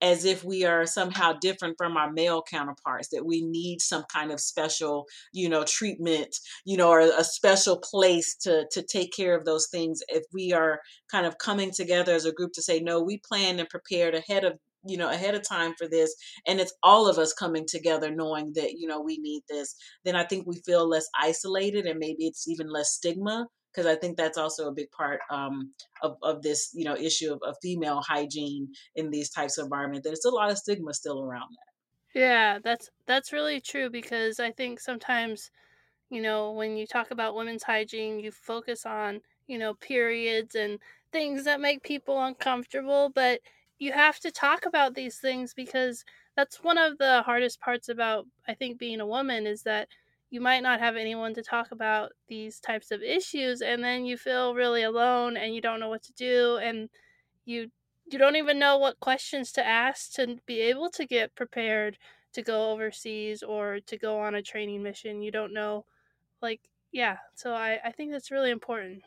as 0.03 0.25
if 0.25 0.43
we 0.43 0.65
are 0.65 0.86
somehow 0.86 1.33
different 1.33 1.75
from 1.77 1.95
our 1.98 2.12
male 2.12 2.43
counterparts 2.43 3.07
that 3.07 3.25
we 3.25 3.41
need 3.41 3.81
some 3.81 4.03
kind 4.13 4.31
of 4.31 4.39
special 4.39 5.05
you 5.31 5.50
know 5.50 5.63
treatment 5.63 6.36
you 6.65 6.77
know 6.77 6.89
or 6.89 7.00
a 7.00 7.24
special 7.24 7.77
place 7.77 8.36
to 8.36 8.65
to 8.72 8.83
take 8.83 9.12
care 9.13 9.36
of 9.36 9.45
those 9.45 9.67
things. 9.67 10.01
If 10.10 10.24
we 10.33 10.53
are 10.53 10.79
kind 11.10 11.25
of 11.25 11.38
coming 11.38 11.72
together 11.72 12.13
as 12.13 12.25
a 12.25 12.33
group 12.33 12.51
to 12.53 12.62
say 12.62 12.79
no 12.79 13.01
we 13.01 13.19
planned 13.27 13.60
and 13.60 13.69
prepared 13.69 14.13
ahead 14.13 14.43
of 14.43 14.60
you 14.85 14.97
know 14.97 15.09
ahead 15.09 15.35
of 15.35 15.47
time 15.47 15.73
for 15.77 15.87
this 15.87 16.15
and 16.47 16.59
it's 16.59 16.73
all 16.83 17.07
of 17.07 17.17
us 17.17 17.33
coming 17.33 17.65
together 17.67 18.11
knowing 18.11 18.51
that 18.53 18.73
you 18.73 18.87
know 18.87 19.01
we 19.01 19.17
need 19.17 19.41
this 19.49 19.75
then 20.03 20.15
i 20.15 20.23
think 20.23 20.45
we 20.45 20.61
feel 20.65 20.87
less 20.87 21.07
isolated 21.19 21.85
and 21.85 21.99
maybe 21.99 22.25
it's 22.25 22.47
even 22.47 22.69
less 22.69 22.91
stigma 22.91 23.47
because 23.73 23.87
I 23.87 23.95
think 23.95 24.17
that's 24.17 24.37
also 24.37 24.67
a 24.67 24.73
big 24.73 24.91
part 24.91 25.19
um, 25.31 25.71
of, 26.03 26.17
of 26.21 26.41
this, 26.43 26.71
you 26.73 26.85
know, 26.85 26.95
issue 26.95 27.33
of, 27.33 27.39
of, 27.43 27.55
female 27.61 28.01
hygiene 28.07 28.67
in 28.95 29.09
these 29.09 29.29
types 29.31 29.57
of 29.57 29.65
environments. 29.65 30.05
There's 30.05 30.25
a 30.25 30.29
lot 30.29 30.51
of 30.51 30.57
stigma 30.57 30.93
still 30.93 31.23
around 31.23 31.49
that. 31.49 32.19
Yeah, 32.19 32.59
that's 32.63 32.91
that's 33.07 33.33
really 33.33 33.59
true 33.59 33.89
because 33.89 34.39
I 34.39 34.51
think 34.51 34.79
sometimes, 34.79 35.49
you 36.11 36.21
know, 36.21 36.51
when 36.51 36.77
you 36.77 36.85
talk 36.85 37.09
about 37.09 37.35
women's 37.35 37.63
hygiene, 37.63 38.19
you 38.19 38.31
focus 38.31 38.85
on, 38.85 39.21
you 39.47 39.57
know, 39.57 39.73
periods 39.73 40.53
and 40.53 40.77
things 41.11 41.43
that 41.45 41.59
make 41.59 41.81
people 41.81 42.23
uncomfortable, 42.23 43.11
but 43.13 43.39
you 43.83 43.91
have 43.91 44.19
to 44.21 44.31
talk 44.31 44.65
about 44.65 44.95
these 44.95 45.17
things 45.17 45.53
because 45.53 46.05
that's 46.35 46.63
one 46.63 46.77
of 46.77 46.97
the 46.97 47.21
hardest 47.23 47.59
parts 47.59 47.89
about 47.89 48.25
I 48.47 48.53
think 48.53 48.79
being 48.79 49.01
a 49.01 49.07
woman 49.07 49.45
is 49.45 49.63
that 49.63 49.87
you 50.29 50.41
might 50.41 50.63
not 50.63 50.79
have 50.79 50.95
anyone 50.95 51.33
to 51.35 51.43
talk 51.43 51.71
about 51.71 52.11
these 52.27 52.59
types 52.59 52.91
of 52.91 53.03
issues 53.03 53.61
and 53.61 53.83
then 53.83 54.05
you 54.05 54.17
feel 54.17 54.55
really 54.55 54.83
alone 54.83 55.37
and 55.37 55.53
you 55.53 55.61
don't 55.61 55.79
know 55.79 55.89
what 55.89 56.03
to 56.03 56.13
do 56.13 56.57
and 56.57 56.89
you 57.45 57.69
you 58.11 58.19
don't 58.19 58.35
even 58.35 58.59
know 58.59 58.77
what 58.77 58.99
questions 58.99 59.51
to 59.53 59.65
ask 59.65 60.13
to 60.13 60.37
be 60.45 60.59
able 60.61 60.89
to 60.89 61.05
get 61.05 61.35
prepared 61.35 61.97
to 62.33 62.41
go 62.41 62.71
overseas 62.71 63.43
or 63.43 63.79
to 63.85 63.97
go 63.97 64.19
on 64.19 64.35
a 64.35 64.41
training 64.41 64.81
mission 64.83 65.21
you 65.21 65.31
don't 65.31 65.53
know 65.53 65.85
like 66.41 66.61
yeah 66.91 67.17
so 67.35 67.53
i 67.53 67.79
i 67.83 67.91
think 67.91 68.11
that's 68.11 68.31
really 68.31 68.51
important. 68.51 69.03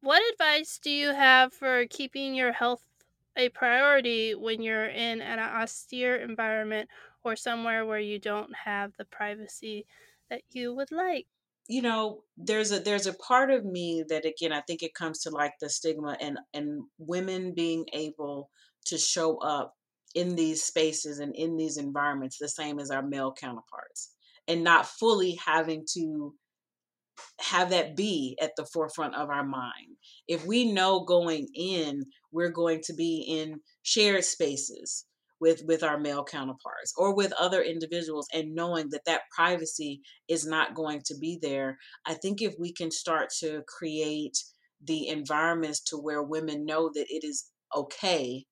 What 0.00 0.22
advice 0.32 0.78
do 0.78 0.90
you 0.90 1.12
have 1.12 1.52
for 1.52 1.86
keeping 1.86 2.34
your 2.34 2.52
health 2.52 2.87
a 3.38 3.48
priority 3.50 4.34
when 4.34 4.60
you're 4.60 4.88
in 4.88 5.22
an 5.22 5.38
austere 5.38 6.16
environment 6.16 6.90
or 7.24 7.36
somewhere 7.36 7.86
where 7.86 8.00
you 8.00 8.18
don't 8.18 8.54
have 8.64 8.92
the 8.98 9.04
privacy 9.04 9.86
that 10.28 10.42
you 10.50 10.74
would 10.74 10.90
like. 10.90 11.26
You 11.68 11.82
know 11.82 12.24
there's 12.36 12.72
a 12.72 12.80
there's 12.80 13.06
a 13.06 13.12
part 13.14 13.50
of 13.50 13.64
me 13.64 14.02
that 14.08 14.24
again 14.24 14.52
i 14.52 14.62
think 14.62 14.82
it 14.82 14.94
comes 14.94 15.18
to 15.20 15.30
like 15.30 15.52
the 15.60 15.68
stigma 15.68 16.16
and 16.18 16.38
and 16.54 16.84
women 16.96 17.52
being 17.52 17.84
able 17.92 18.50
to 18.86 18.96
show 18.96 19.36
up 19.38 19.74
in 20.14 20.34
these 20.34 20.62
spaces 20.62 21.18
and 21.18 21.34
in 21.34 21.58
these 21.58 21.76
environments 21.76 22.38
the 22.38 22.48
same 22.48 22.78
as 22.78 22.90
our 22.90 23.02
male 23.02 23.34
counterparts 23.34 24.14
and 24.46 24.64
not 24.64 24.86
fully 24.86 25.38
having 25.44 25.84
to 25.92 26.34
have 27.40 27.70
that 27.70 27.96
be 27.96 28.36
at 28.40 28.52
the 28.56 28.66
forefront 28.66 29.14
of 29.14 29.30
our 29.30 29.44
mind. 29.44 29.96
If 30.26 30.46
we 30.46 30.70
know 30.70 31.04
going 31.04 31.48
in 31.54 32.04
we're 32.32 32.50
going 32.50 32.80
to 32.84 32.94
be 32.94 33.24
in 33.28 33.60
shared 33.82 34.24
spaces 34.24 35.06
with 35.40 35.62
with 35.66 35.82
our 35.82 35.98
male 35.98 36.24
counterparts 36.24 36.92
or 36.96 37.14
with 37.14 37.32
other 37.38 37.62
individuals 37.62 38.26
and 38.32 38.54
knowing 38.54 38.88
that 38.90 39.04
that 39.06 39.22
privacy 39.34 40.00
is 40.28 40.46
not 40.46 40.74
going 40.74 41.00
to 41.04 41.16
be 41.20 41.38
there 41.40 41.78
i 42.06 42.14
think 42.14 42.42
if 42.42 42.54
we 42.58 42.72
can 42.72 42.90
start 42.90 43.28
to 43.30 43.62
create 43.68 44.36
the 44.84 45.08
environments 45.08 45.80
to 45.80 45.96
where 45.96 46.22
women 46.22 46.64
know 46.64 46.90
that 46.92 47.06
it 47.08 47.24
is 47.24 47.50
okay 47.76 48.44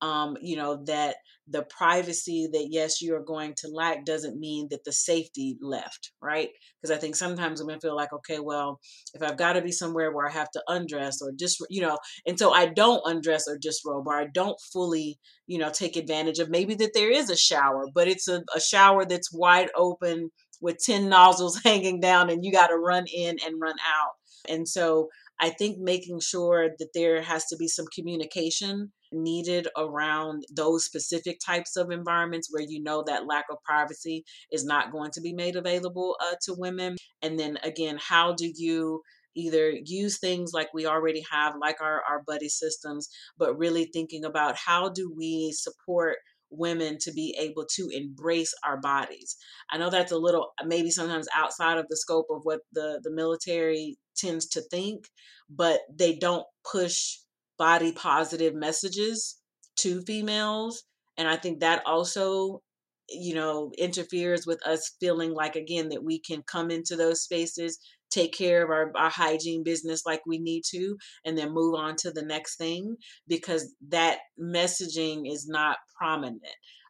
um, 0.00 0.36
you 0.40 0.56
know, 0.56 0.82
that 0.86 1.16
the 1.50 1.62
privacy 1.62 2.48
that 2.52 2.68
yes, 2.70 3.00
you 3.00 3.14
are 3.14 3.22
going 3.22 3.54
to 3.56 3.68
lack 3.68 4.04
doesn't 4.04 4.38
mean 4.38 4.68
that 4.70 4.84
the 4.84 4.92
safety 4.92 5.56
left, 5.60 6.12
right? 6.22 6.50
Because 6.80 6.94
I 6.94 7.00
think 7.00 7.16
sometimes 7.16 7.60
women 7.60 7.80
feel 7.80 7.96
like, 7.96 8.12
okay, 8.12 8.38
well, 8.38 8.80
if 9.14 9.22
I've 9.22 9.38
got 9.38 9.54
to 9.54 9.62
be 9.62 9.72
somewhere 9.72 10.12
where 10.12 10.28
I 10.28 10.32
have 10.32 10.50
to 10.52 10.62
undress 10.68 11.22
or 11.22 11.32
just, 11.38 11.64
you 11.70 11.80
know, 11.80 11.96
and 12.26 12.38
so 12.38 12.52
I 12.52 12.66
don't 12.66 13.02
undress 13.04 13.48
or 13.48 13.58
disrobe 13.58 14.06
or 14.06 14.20
I 14.20 14.26
don't 14.32 14.58
fully, 14.72 15.18
you 15.46 15.58
know, 15.58 15.70
take 15.70 15.96
advantage 15.96 16.38
of 16.38 16.50
maybe 16.50 16.74
that 16.76 16.92
there 16.94 17.10
is 17.10 17.30
a 17.30 17.36
shower, 17.36 17.86
but 17.94 18.08
it's 18.08 18.28
a, 18.28 18.42
a 18.54 18.60
shower 18.60 19.06
that's 19.06 19.32
wide 19.32 19.70
open 19.74 20.30
with 20.60 20.78
10 20.84 21.08
nozzles 21.08 21.60
hanging 21.64 22.00
down 22.00 22.28
and 22.28 22.44
you 22.44 22.52
got 22.52 22.68
to 22.68 22.76
run 22.76 23.06
in 23.12 23.36
and 23.44 23.60
run 23.60 23.76
out. 23.86 24.12
And 24.48 24.68
so 24.68 25.08
I 25.40 25.50
think 25.50 25.78
making 25.78 26.20
sure 26.20 26.70
that 26.78 26.88
there 26.94 27.22
has 27.22 27.46
to 27.46 27.56
be 27.56 27.68
some 27.68 27.86
communication 27.94 28.92
needed 29.12 29.68
around 29.76 30.44
those 30.54 30.84
specific 30.84 31.38
types 31.44 31.76
of 31.76 31.90
environments 31.90 32.48
where 32.50 32.62
you 32.62 32.82
know 32.82 33.02
that 33.06 33.26
lack 33.26 33.46
of 33.50 33.62
privacy 33.64 34.24
is 34.52 34.64
not 34.64 34.92
going 34.92 35.10
to 35.12 35.20
be 35.20 35.32
made 35.32 35.56
available 35.56 36.16
uh, 36.20 36.34
to 36.42 36.54
women. 36.54 36.96
And 37.22 37.38
then 37.38 37.58
again, 37.62 37.98
how 38.00 38.34
do 38.34 38.50
you 38.54 39.02
either 39.34 39.70
use 39.84 40.18
things 40.18 40.52
like 40.52 40.68
we 40.74 40.86
already 40.86 41.24
have, 41.30 41.54
like 41.60 41.80
our, 41.80 42.02
our 42.08 42.22
buddy 42.26 42.48
systems, 42.48 43.08
but 43.38 43.56
really 43.56 43.84
thinking 43.92 44.24
about 44.24 44.56
how 44.56 44.88
do 44.88 45.12
we 45.16 45.52
support 45.52 46.16
women 46.50 46.96
to 46.98 47.12
be 47.12 47.36
able 47.38 47.66
to 47.76 47.90
embrace 47.92 48.54
our 48.64 48.78
bodies. 48.80 49.36
I 49.70 49.78
know 49.78 49.90
that's 49.90 50.12
a 50.12 50.18
little 50.18 50.48
maybe 50.64 50.90
sometimes 50.90 51.28
outside 51.34 51.78
of 51.78 51.86
the 51.88 51.96
scope 51.96 52.26
of 52.30 52.40
what 52.44 52.60
the 52.72 53.00
the 53.02 53.10
military 53.10 53.98
tends 54.16 54.46
to 54.48 54.62
think, 54.62 55.04
but 55.50 55.80
they 55.94 56.16
don't 56.16 56.46
push 56.70 57.18
body 57.58 57.92
positive 57.92 58.54
messages 58.54 59.36
to 59.76 60.02
females. 60.02 60.84
And 61.16 61.28
I 61.28 61.36
think 61.36 61.60
that 61.60 61.82
also, 61.86 62.62
you 63.08 63.34
know, 63.34 63.72
interferes 63.76 64.46
with 64.46 64.64
us 64.66 64.94
feeling 65.00 65.34
like, 65.34 65.56
again, 65.56 65.88
that 65.90 66.04
we 66.04 66.20
can 66.20 66.42
come 66.42 66.70
into 66.70 66.96
those 66.96 67.22
spaces, 67.22 67.78
take 68.10 68.32
care 68.32 68.62
of 68.62 68.70
our, 68.70 68.92
our 68.96 69.10
hygiene 69.10 69.64
business 69.64 70.02
like 70.06 70.20
we 70.26 70.38
need 70.38 70.62
to, 70.70 70.96
and 71.24 71.36
then 71.36 71.52
move 71.52 71.74
on 71.74 71.96
to 71.96 72.10
the 72.10 72.22
next 72.22 72.56
thing 72.56 72.96
because 73.26 73.74
that 73.88 74.18
messaging 74.40 75.30
is 75.30 75.46
not 75.48 75.78
prominent. 75.98 76.42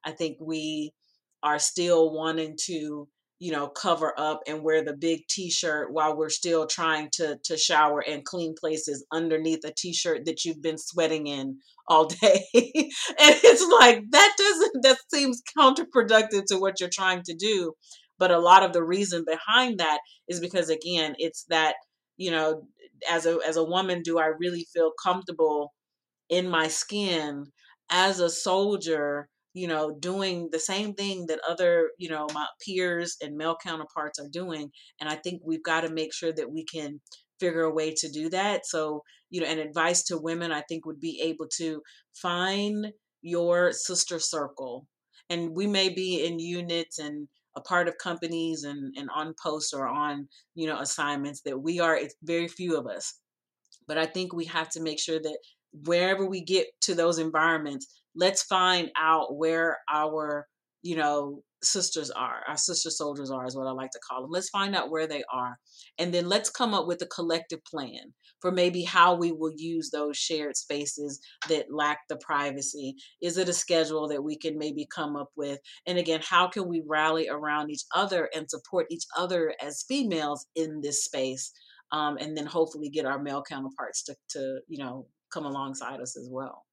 I 0.04 0.12
think 0.12 0.36
we 0.40 0.92
are 1.42 1.58
still 1.58 2.12
wanting 2.12 2.56
to 2.66 3.08
you 3.38 3.52
know 3.52 3.68
cover 3.68 4.12
up 4.18 4.40
and 4.46 4.62
wear 4.62 4.82
the 4.84 4.96
big 4.96 5.20
t-shirt 5.28 5.92
while 5.92 6.16
we're 6.16 6.28
still 6.28 6.66
trying 6.66 7.08
to 7.12 7.38
to 7.44 7.56
shower 7.56 8.00
and 8.00 8.24
clean 8.24 8.54
places 8.58 9.04
underneath 9.12 9.64
a 9.64 9.72
t-shirt 9.76 10.24
that 10.24 10.44
you've 10.44 10.62
been 10.62 10.78
sweating 10.78 11.26
in 11.26 11.58
all 11.86 12.04
day. 12.22 12.44
And 12.54 13.36
it's 13.44 13.66
like 13.80 14.04
that 14.10 14.34
doesn't 14.36 14.82
that 14.82 14.98
seems 15.12 15.42
counterproductive 15.56 16.44
to 16.46 16.58
what 16.58 16.80
you're 16.80 16.90
trying 16.92 17.22
to 17.24 17.34
do. 17.34 17.72
But 18.18 18.30
a 18.32 18.38
lot 18.38 18.64
of 18.64 18.72
the 18.72 18.82
reason 18.82 19.24
behind 19.24 19.78
that 19.78 20.00
is 20.28 20.40
because 20.40 20.68
again 20.68 21.14
it's 21.18 21.44
that 21.48 21.76
you 22.16 22.30
know 22.30 22.66
as 23.10 23.26
a 23.26 23.38
as 23.46 23.56
a 23.56 23.64
woman 23.64 24.02
do 24.02 24.18
i 24.18 24.26
really 24.26 24.66
feel 24.72 24.90
comfortable 25.02 25.72
in 26.28 26.48
my 26.48 26.68
skin 26.68 27.46
as 27.90 28.20
a 28.20 28.28
soldier 28.28 29.28
you 29.58 29.66
know, 29.66 29.90
doing 29.98 30.48
the 30.52 30.58
same 30.60 30.94
thing 30.94 31.26
that 31.26 31.40
other, 31.48 31.90
you 31.98 32.08
know, 32.08 32.28
my 32.32 32.46
peers 32.64 33.16
and 33.20 33.36
male 33.36 33.56
counterparts 33.60 34.20
are 34.20 34.28
doing. 34.30 34.70
And 35.00 35.08
I 35.10 35.16
think 35.16 35.42
we've 35.44 35.62
got 35.62 35.80
to 35.80 35.90
make 35.90 36.14
sure 36.14 36.32
that 36.32 36.52
we 36.52 36.64
can 36.64 37.00
figure 37.40 37.62
a 37.62 37.74
way 37.74 37.92
to 37.96 38.08
do 38.08 38.30
that. 38.30 38.66
So, 38.66 39.02
you 39.30 39.40
know, 39.40 39.48
an 39.48 39.58
advice 39.58 40.04
to 40.04 40.18
women, 40.18 40.52
I 40.52 40.62
think, 40.68 40.86
would 40.86 41.00
be 41.00 41.20
able 41.22 41.46
to 41.56 41.82
find 42.14 42.92
your 43.20 43.72
sister 43.72 44.20
circle. 44.20 44.86
And 45.28 45.56
we 45.56 45.66
may 45.66 45.88
be 45.88 46.24
in 46.24 46.38
units 46.38 47.00
and 47.00 47.26
a 47.56 47.60
part 47.60 47.88
of 47.88 47.98
companies 47.98 48.62
and, 48.62 48.94
and 48.96 49.08
on 49.12 49.34
posts 49.42 49.72
or 49.72 49.88
on, 49.88 50.28
you 50.54 50.68
know, 50.68 50.78
assignments 50.78 51.40
that 51.42 51.58
we 51.58 51.80
are, 51.80 51.96
it's 51.96 52.14
very 52.22 52.46
few 52.46 52.78
of 52.78 52.86
us. 52.86 53.12
But 53.88 53.98
I 53.98 54.06
think 54.06 54.32
we 54.32 54.44
have 54.44 54.68
to 54.70 54.80
make 54.80 55.00
sure 55.00 55.18
that 55.20 55.38
wherever 55.72 56.26
we 56.26 56.42
get 56.42 56.66
to 56.82 56.94
those 56.94 57.18
environments, 57.18 57.86
let's 58.14 58.42
find 58.42 58.90
out 58.96 59.36
where 59.36 59.78
our, 59.92 60.46
you 60.82 60.96
know, 60.96 61.42
sisters 61.62 62.10
are, 62.10 62.42
our 62.46 62.56
sister 62.56 62.90
soldiers 62.90 63.30
are, 63.30 63.46
is 63.46 63.56
what 63.56 63.66
I 63.66 63.72
like 63.72 63.90
to 63.90 64.00
call 64.08 64.22
them. 64.22 64.30
Let's 64.30 64.50
find 64.50 64.76
out 64.76 64.90
where 64.90 65.06
they 65.06 65.24
are. 65.32 65.58
And 65.98 66.12
then 66.12 66.28
let's 66.28 66.50
come 66.50 66.74
up 66.74 66.86
with 66.86 67.02
a 67.02 67.06
collective 67.06 67.64
plan 67.64 68.14
for 68.40 68.52
maybe 68.52 68.84
how 68.84 69.14
we 69.14 69.32
will 69.32 69.52
use 69.56 69.90
those 69.90 70.16
shared 70.16 70.56
spaces 70.56 71.20
that 71.48 71.66
lack 71.70 71.98
the 72.08 72.16
privacy. 72.16 72.94
Is 73.20 73.36
it 73.38 73.48
a 73.48 73.52
schedule 73.52 74.08
that 74.08 74.22
we 74.22 74.38
can 74.38 74.56
maybe 74.58 74.86
come 74.94 75.16
up 75.16 75.30
with? 75.36 75.58
And 75.86 75.98
again, 75.98 76.20
how 76.22 76.46
can 76.46 76.68
we 76.68 76.82
rally 76.86 77.28
around 77.28 77.70
each 77.70 77.84
other 77.94 78.28
and 78.34 78.48
support 78.48 78.86
each 78.90 79.04
other 79.16 79.54
as 79.60 79.84
females 79.88 80.46
in 80.54 80.80
this 80.80 81.04
space? 81.04 81.50
Um, 81.90 82.18
and 82.18 82.36
then 82.36 82.46
hopefully 82.46 82.90
get 82.90 83.06
our 83.06 83.20
male 83.20 83.42
counterparts 83.42 84.04
to, 84.04 84.14
to, 84.30 84.60
you 84.68 84.78
know, 84.78 85.06
come 85.30 85.44
alongside 85.46 86.00
us 86.00 86.16
as 86.16 86.28
well. 86.30 86.64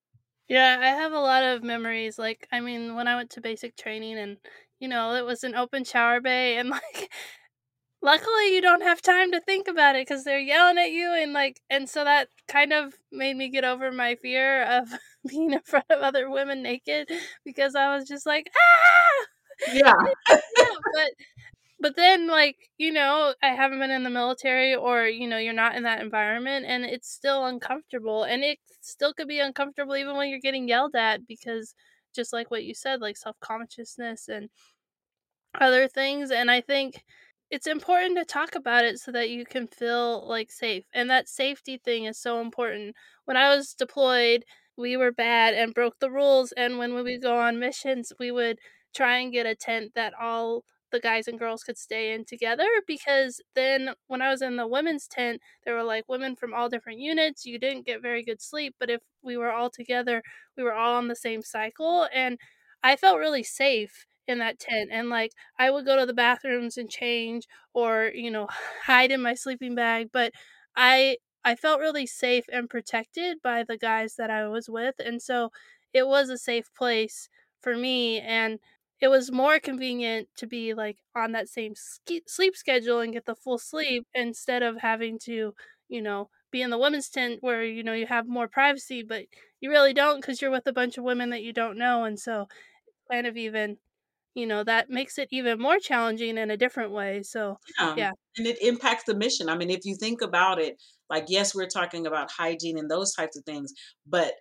Yeah, 0.47 0.77
I 0.79 0.87
have 0.87 1.11
a 1.13 1.19
lot 1.19 1.43
of 1.43 1.63
memories. 1.63 2.19
Like, 2.19 2.47
I 2.51 2.59
mean, 2.59 2.95
when 2.95 3.07
I 3.07 3.15
went 3.15 3.31
to 3.31 3.41
basic 3.41 3.75
training 3.75 4.17
and, 4.17 4.37
you 4.79 4.87
know, 4.87 5.13
it 5.15 5.25
was 5.25 5.43
an 5.43 5.55
open 5.55 5.83
shower 5.83 6.21
bay, 6.21 6.57
and 6.57 6.69
like, 6.71 7.11
luckily 8.01 8.53
you 8.55 8.61
don't 8.61 8.83
have 8.83 9.01
time 9.01 9.31
to 9.31 9.41
think 9.41 9.67
about 9.67 9.95
it 9.95 10.07
because 10.07 10.23
they're 10.23 10.39
yelling 10.39 10.77
at 10.77 10.91
you, 10.91 11.13
and 11.13 11.33
like, 11.33 11.61
and 11.69 11.89
so 11.89 12.03
that 12.03 12.29
kind 12.47 12.73
of 12.73 12.93
made 13.11 13.35
me 13.37 13.49
get 13.49 13.65
over 13.65 13.91
my 13.91 14.15
fear 14.15 14.63
of 14.63 14.89
being 15.27 15.53
in 15.53 15.61
front 15.61 15.85
of 15.89 16.01
other 16.01 16.29
women 16.29 16.61
naked 16.63 17.09
because 17.45 17.75
I 17.75 17.95
was 17.95 18.07
just 18.07 18.25
like, 18.25 18.51
ah! 18.55 19.25
Yeah. 19.73 19.93
yeah 20.29 20.37
but 20.93 21.11
but 21.79 21.95
then 21.95 22.27
like 22.27 22.57
you 22.77 22.91
know 22.91 23.33
i 23.43 23.47
haven't 23.49 23.79
been 23.79 23.91
in 23.91 24.03
the 24.03 24.09
military 24.09 24.75
or 24.75 25.05
you 25.07 25.27
know 25.27 25.37
you're 25.37 25.53
not 25.53 25.75
in 25.75 25.83
that 25.83 26.01
environment 26.01 26.65
and 26.67 26.85
it's 26.85 27.09
still 27.09 27.45
uncomfortable 27.45 28.23
and 28.23 28.43
it 28.43 28.59
still 28.81 29.13
could 29.13 29.27
be 29.27 29.39
uncomfortable 29.39 29.95
even 29.95 30.15
when 30.15 30.29
you're 30.29 30.39
getting 30.39 30.67
yelled 30.67 30.95
at 30.95 31.25
because 31.27 31.73
just 32.15 32.31
like 32.33 32.49
what 32.51 32.63
you 32.63 32.73
said 32.73 33.01
like 33.01 33.17
self-consciousness 33.17 34.27
and 34.29 34.49
other 35.59 35.87
things 35.87 36.31
and 36.31 36.51
i 36.51 36.59
think 36.61 37.03
it's 37.51 37.67
important 37.67 38.17
to 38.17 38.25
talk 38.25 38.55
about 38.55 38.83
it 38.83 38.99
so 38.99 39.11
that 39.11 39.29
you 39.29 39.45
can 39.45 39.67
feel 39.67 40.27
like 40.27 40.51
safe 40.51 40.83
and 40.93 41.09
that 41.09 41.29
safety 41.29 41.77
thing 41.77 42.05
is 42.05 42.17
so 42.17 42.41
important. 42.41 42.95
When 43.25 43.37
i 43.37 43.55
was 43.55 43.73
deployed 43.73 44.43
we 44.77 44.97
were 44.97 45.11
bad 45.11 45.53
and 45.53 45.73
broke 45.73 45.99
the 45.99 46.11
rules 46.11 46.51
and 46.53 46.77
when 46.77 46.93
we 46.95 47.01
would 47.03 47.21
go 47.21 47.37
on 47.39 47.59
missions 47.59 48.11
we 48.19 48.31
would 48.31 48.59
try 48.93 49.17
and 49.19 49.31
get 49.31 49.45
a 49.45 49.55
tent 49.55 49.91
that 49.95 50.13
all 50.19 50.63
the 50.95 51.01
guys 51.01 51.27
and 51.27 51.39
girls 51.39 51.63
could 51.63 51.77
stay 51.77 52.13
in 52.13 52.25
together 52.25 52.67
because 52.87 53.41
then 53.55 53.91
when 54.07 54.21
I 54.21 54.29
was 54.29 54.41
in 54.41 54.55
the 54.57 54.67
women's 54.67 55.07
tent, 55.07 55.41
there 55.65 55.75
were 55.75 55.83
like 55.83 56.05
women 56.09 56.35
from 56.35 56.53
all 56.53 56.69
different 56.69 56.99
units. 56.99 57.45
You 57.45 57.59
didn't 57.59 57.85
get 57.85 58.01
very 58.01 58.23
good 58.23 58.41
sleep, 58.41 58.75
but 58.79 58.89
if 58.89 59.01
we 59.23 59.37
were 59.37 59.51
all 59.51 59.69
together, 59.69 60.23
we 60.57 60.63
were 60.63 60.73
all 60.73 60.95
on 60.95 61.07
the 61.09 61.15
same 61.15 61.41
cycle. 61.43 62.07
And 62.13 62.39
I 62.83 62.95
felt 62.95 63.19
really 63.19 63.43
safe 63.43 64.05
in 64.27 64.39
that 64.39 64.59
tent. 64.59 64.89
And 64.91 65.09
like 65.09 65.31
I 65.59 65.69
would 65.71 65.85
go 65.85 65.97
to 65.99 66.05
the 66.05 66.13
bathrooms 66.13 66.77
and 66.77 66.89
change 66.89 67.45
or, 67.73 68.11
you 68.13 68.31
know, 68.31 68.47
hide 68.85 69.11
in 69.11 69.21
my 69.21 69.33
sleeping 69.35 69.75
bag. 69.75 70.09
But 70.11 70.33
I 70.75 71.17
I 71.43 71.55
felt 71.55 71.79
really 71.79 72.07
safe 72.07 72.45
and 72.51 72.69
protected 72.69 73.37
by 73.43 73.63
the 73.63 73.77
guys 73.77 74.15
that 74.17 74.29
I 74.31 74.47
was 74.47 74.69
with. 74.69 74.95
And 74.99 75.21
so 75.21 75.51
it 75.93 76.07
was 76.07 76.29
a 76.29 76.37
safe 76.37 76.73
place 76.75 77.29
for 77.61 77.75
me. 77.75 78.19
And 78.19 78.59
it 79.01 79.07
was 79.09 79.31
more 79.31 79.59
convenient 79.59 80.29
to 80.37 80.47
be 80.47 80.73
like 80.73 80.99
on 81.15 81.31
that 81.33 81.49
same 81.49 81.75
ske- 81.75 82.27
sleep 82.27 82.55
schedule 82.55 82.99
and 82.99 83.13
get 83.13 83.25
the 83.25 83.35
full 83.35 83.57
sleep 83.57 84.07
instead 84.13 84.63
of 84.63 84.77
having 84.77 85.19
to, 85.19 85.53
you 85.89 86.01
know, 86.01 86.29
be 86.51 86.61
in 86.61 86.69
the 86.69 86.77
women's 86.77 87.09
tent 87.09 87.43
where 87.43 87.63
you 87.65 87.83
know 87.83 87.93
you 87.93 88.07
have 88.07 88.27
more 88.27 88.47
privacy, 88.47 89.03
but 89.03 89.25
you 89.61 89.69
really 89.69 89.93
don't 89.93 90.21
because 90.21 90.41
you're 90.41 90.51
with 90.51 90.67
a 90.67 90.73
bunch 90.73 90.97
of 90.97 91.03
women 91.03 91.29
that 91.31 91.43
you 91.43 91.53
don't 91.53 91.77
know, 91.77 92.03
and 92.05 92.19
so 92.19 92.47
kind 93.11 93.27
of 93.27 93.37
even, 93.37 93.77
you 94.35 94.47
know, 94.47 94.63
that 94.63 94.89
makes 94.89 95.17
it 95.19 95.29
even 95.31 95.59
more 95.61 95.79
challenging 95.79 96.37
in 96.37 96.51
a 96.51 96.57
different 96.57 96.91
way. 96.93 97.23
So 97.23 97.57
Yeah. 97.79 97.95
yeah, 97.95 98.11
And 98.37 98.47
it 98.47 98.61
impacts 98.61 99.05
the 99.05 99.15
mission. 99.15 99.49
I 99.49 99.57
mean, 99.57 99.69
if 99.69 99.85
you 99.85 99.95
think 99.95 100.21
about 100.21 100.59
it, 100.59 100.75
like, 101.09 101.25
yes, 101.29 101.55
we're 101.55 101.67
talking 101.67 102.05
about 102.05 102.29
hygiene 102.31 102.77
and 102.77 102.91
those 102.91 103.13
types 103.13 103.37
of 103.37 103.45
things, 103.45 103.71
but 104.05 104.33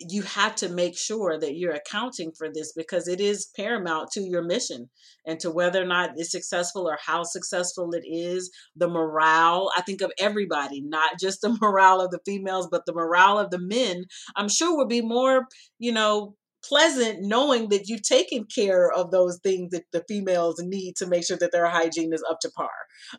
you 0.00 0.22
have 0.22 0.56
to 0.56 0.68
make 0.68 0.98
sure 0.98 1.38
that 1.38 1.56
you're 1.56 1.72
accounting 1.72 2.32
for 2.36 2.48
this 2.52 2.72
because 2.72 3.06
it 3.06 3.20
is 3.20 3.50
paramount 3.56 4.10
to 4.10 4.20
your 4.20 4.42
mission 4.42 4.90
and 5.24 5.38
to 5.38 5.50
whether 5.50 5.80
or 5.80 5.86
not 5.86 6.10
it's 6.16 6.32
successful 6.32 6.88
or 6.88 6.98
how 7.04 7.22
successful 7.22 7.92
it 7.92 8.04
is 8.04 8.50
the 8.76 8.88
morale 8.88 9.70
i 9.76 9.82
think 9.82 10.00
of 10.00 10.12
everybody 10.18 10.80
not 10.80 11.18
just 11.20 11.40
the 11.40 11.56
morale 11.60 12.00
of 12.00 12.10
the 12.10 12.20
females 12.26 12.68
but 12.70 12.84
the 12.86 12.92
morale 12.92 13.38
of 13.38 13.50
the 13.50 13.58
men 13.58 14.04
i'm 14.36 14.48
sure 14.48 14.76
would 14.76 14.88
be 14.88 15.00
more 15.00 15.46
you 15.78 15.92
know 15.92 16.34
pleasant 16.68 17.20
knowing 17.22 17.68
that 17.68 17.88
you've 17.88 18.02
taken 18.02 18.44
care 18.44 18.90
of 18.90 19.10
those 19.10 19.38
things 19.42 19.70
that 19.70 19.84
the 19.92 20.04
females 20.08 20.56
need 20.60 20.96
to 20.96 21.06
make 21.06 21.24
sure 21.26 21.36
that 21.38 21.52
their 21.52 21.66
hygiene 21.68 22.12
is 22.12 22.24
up 22.28 22.38
to 22.40 22.50
par. 22.50 22.70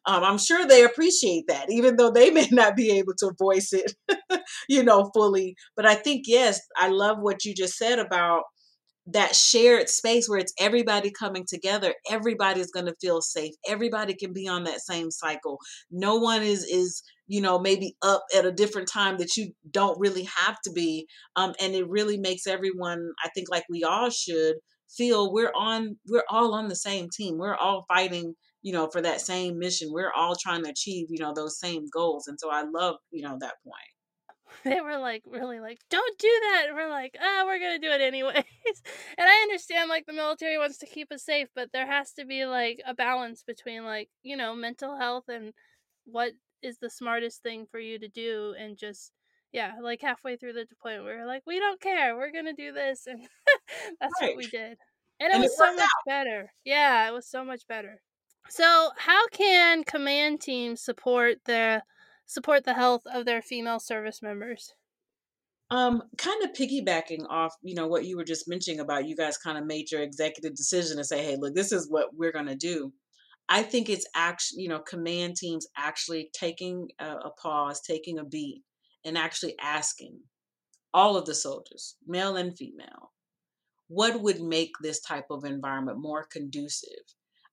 Um, 0.06 0.24
I'm 0.24 0.38
sure 0.38 0.66
they 0.66 0.84
appreciate 0.84 1.46
that, 1.48 1.72
even 1.72 1.96
though 1.96 2.12
they 2.12 2.30
may 2.32 2.48
not 2.52 2.76
be 2.76 2.92
able 2.92 3.14
to 3.20 3.32
voice 3.38 3.74
it, 3.74 3.94
you 4.70 4.84
know, 4.84 5.12
fully. 5.14 5.56
But 5.76 5.86
I 5.86 5.96
think, 5.96 6.24
yes, 6.28 6.60
I 6.78 6.90
love 6.90 7.18
what 7.20 7.46
you 7.46 7.54
just 7.54 7.78
said 7.78 8.00
about 8.00 8.44
that 9.08 9.36
shared 9.36 9.90
space 9.90 10.28
where 10.28 10.40
it's 10.40 10.54
everybody 10.60 11.12
coming 11.12 11.46
together 11.48 11.94
everybody's 12.10 12.72
going 12.72 12.86
to 12.86 12.96
feel 13.00 13.22
safe 13.22 13.54
everybody 13.68 14.16
can 14.16 14.34
be 14.34 14.48
on 14.48 14.64
that 14.64 14.82
same 14.82 15.12
cycle. 15.12 15.60
No 15.92 16.18
one 16.18 16.42
is 16.42 16.64
is 16.64 17.04
you 17.28 17.42
know 17.42 17.60
maybe 17.60 17.96
up 18.02 18.24
at 18.36 18.46
a 18.46 18.52
different 18.52 18.88
time 18.88 19.18
that 19.18 19.36
you 19.38 19.52
don't 19.70 20.00
really 20.00 20.24
have 20.24 20.60
to 20.64 20.72
be 20.72 21.08
um, 21.36 21.54
and 21.60 21.74
it 21.74 21.88
really 21.90 22.18
makes 22.18 22.48
everyone 22.48 23.12
i 23.24 23.30
think 23.30 23.48
like 23.50 23.64
we 23.70 23.84
all 23.84 24.10
should 24.10 24.56
feel 24.90 25.32
we're 25.34 25.52
on 25.56 25.98
we're 26.08 26.24
all 26.30 26.54
on 26.54 26.68
the 26.68 26.76
same 26.76 27.10
team. 27.10 27.38
We're 27.38 27.56
all 27.56 27.86
fighting 27.88 28.36
you 28.62 28.74
know 28.74 28.90
for 28.92 29.02
that 29.02 29.22
same 29.22 29.60
mission. 29.60 29.90
We're 29.92 30.12
all 30.14 30.36
trying 30.36 30.64
to 30.64 30.70
achieve 30.70 31.08
you 31.10 31.20
know 31.20 31.34
those 31.34 31.60
same 31.60 31.86
goals 31.94 32.28
and 32.28 32.40
so 32.40 32.50
i 32.50 32.64
love 32.64 32.96
you 33.12 33.22
know 33.24 33.38
that 33.40 33.56
point 33.64 33.95
they 34.64 34.82
were 34.82 34.98
like 34.98 35.24
really 35.26 35.60
like 35.60 35.80
don't 35.90 36.18
do 36.18 36.40
that 36.42 36.66
and 36.68 36.76
we're 36.76 36.90
like 36.90 37.16
ah 37.22 37.44
we're 37.46 37.60
gonna 37.60 37.80
do 37.80 37.92
it 37.92 38.02
anyways. 38.02 38.36
And 39.18 39.28
i 39.28 39.42
understand 39.44 39.90
like 39.90 40.06
the 40.06 40.14
military 40.14 40.58
wants 40.58 40.78
to 40.80 40.86
keep 40.86 41.12
us 41.12 41.24
safe 41.24 41.48
but 41.56 41.72
there 41.72 41.88
has 41.88 42.14
to 42.14 42.26
be 42.26 42.46
like 42.46 42.82
a 42.86 42.94
balance 42.94 43.44
between 43.44 43.86
like 43.86 44.10
you 44.24 44.38
know 44.38 44.56
mental 44.56 44.98
health 44.98 45.26
and 45.30 45.54
what 46.06 46.34
is 46.62 46.78
the 46.80 46.90
smartest 46.90 47.44
thing 47.44 47.66
for 47.70 47.80
you 47.80 48.00
to 48.00 48.08
do 48.08 48.56
and 48.60 48.78
just 48.78 49.12
yeah 49.52 49.74
like 49.82 50.02
halfway 50.02 50.36
through 50.36 50.54
the 50.54 50.66
deployment 50.66 51.06
we 51.06 51.14
were 51.14 51.26
like 51.26 51.44
we 51.48 51.60
don't 51.60 51.80
care 51.80 52.16
we're 52.18 52.32
gonna 52.32 52.54
do 52.54 52.72
this 52.72 53.08
and 53.08 53.22
that's 54.00 54.14
right. 54.22 54.30
what 54.30 54.38
we 54.38 54.48
did. 54.48 54.78
And 55.20 55.32
it 55.32 55.36
and 55.36 55.44
it 55.44 55.48
was 55.48 55.58
so 55.58 55.74
much 55.74 55.84
out. 55.84 56.06
better. 56.06 56.54
Yeah 56.66 57.08
it 57.08 57.14
was 57.14 57.28
so 57.28 57.46
much 57.46 57.68
better. 57.68 58.02
So 58.50 58.90
how 58.98 59.28
can 59.30 59.84
command 59.84 60.42
teams 60.42 60.82
support 60.82 61.38
the 61.46 61.84
support 62.26 62.64
the 62.64 62.74
health 62.74 63.04
of 63.12 63.26
their 63.26 63.42
female 63.42 63.80
service 63.80 64.22
members. 64.22 64.74
Um 65.72 66.04
kind 66.18 66.44
of 66.44 66.52
piggybacking 66.52 67.26
off 67.30 67.54
you 67.64 67.74
know 67.74 67.88
what 67.88 68.06
you 68.06 68.18
were 68.18 68.24
just 68.24 68.48
mentioning 68.48 68.80
about 68.80 69.08
you 69.08 69.16
guys 69.16 69.38
kind 69.38 69.58
of 69.58 69.66
made 69.66 69.92
your 69.92 70.04
executive 70.04 70.56
decision 70.56 70.98
to 70.98 71.04
say 71.04 71.24
hey 71.24 71.38
look 71.40 71.56
this 71.56 71.72
is 71.72 71.90
what 71.90 72.10
we're 72.14 72.32
going 72.32 72.46
to 72.46 72.56
do. 72.56 72.94
I 73.48 73.62
think 73.62 73.90
it's 73.90 74.08
actually, 74.16 74.64
you 74.64 74.70
know, 74.70 74.80
command 74.80 75.36
teams 75.36 75.68
actually 75.78 76.30
taking 76.34 76.90
a, 77.00 77.06
a 77.06 77.32
pause, 77.42 77.82
taking 77.82 78.18
a 78.18 78.24
beat, 78.26 78.64
and 79.04 79.18
actually 79.18 79.56
asking 79.62 80.20
all 80.94 81.16
of 81.16 81.26
the 81.26 81.36
soldiers, 81.36 81.96
male 82.08 82.38
and 82.38 82.58
female, 82.58 83.12
what 83.88 84.22
would 84.22 84.42
make 84.42 84.72
this 84.82 85.00
type 85.02 85.26
of 85.30 85.46
environment 85.46 86.00
more 86.00 86.26
conducive 86.32 86.90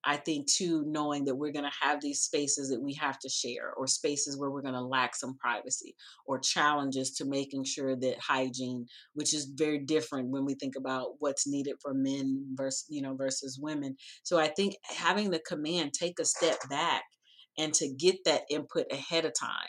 I 0.05 0.17
think 0.17 0.51
too, 0.51 0.85
knowing 0.87 1.25
that 1.27 1.37
we're 1.37 1.53
going 1.53 1.65
to 1.65 1.87
have 1.87 2.01
these 2.01 2.21
spaces 2.21 2.71
that 2.71 2.83
we 2.83 2.95
have 2.95 3.19
to 3.21 3.29
share, 3.29 3.73
or 3.77 3.87
spaces 3.87 4.37
where 4.37 4.51
we're 4.51 4.63
going 4.63 4.75
to 4.75 4.81
lack 4.81 5.15
some 5.15 5.37
privacy, 5.37 5.95
or 6.27 6.39
challenges 6.39 7.13
to 7.13 7.25
making 7.25 7.65
sure 7.65 7.97
that 7.97 8.21
hygiene, 8.21 8.87
which 9.15 9.35
is 9.35 9.53
very 9.55 9.79
different 9.79 10.31
when 10.31 10.45
we 10.45 10.55
think 10.55 10.75
about 10.77 11.15
what's 11.19 11.47
needed 11.47 11.77
for 11.81 11.95
men 11.95 12.47
versus 12.55 12.87
you 12.89 13.03
know 13.03 13.15
versus 13.15 13.59
women. 13.61 13.97
So 14.23 14.39
I 14.39 14.49
think 14.49 14.75
having 14.85 15.31
the 15.31 15.41
command 15.41 15.93
take 15.93 16.19
a 16.19 16.25
step 16.25 16.59
back 16.69 17.05
and 17.59 17.73
to 17.75 17.89
get 17.89 18.17
that 18.25 18.43
input 18.51 18.87
ahead 18.91 19.25
of 19.25 19.33
time 19.39 19.69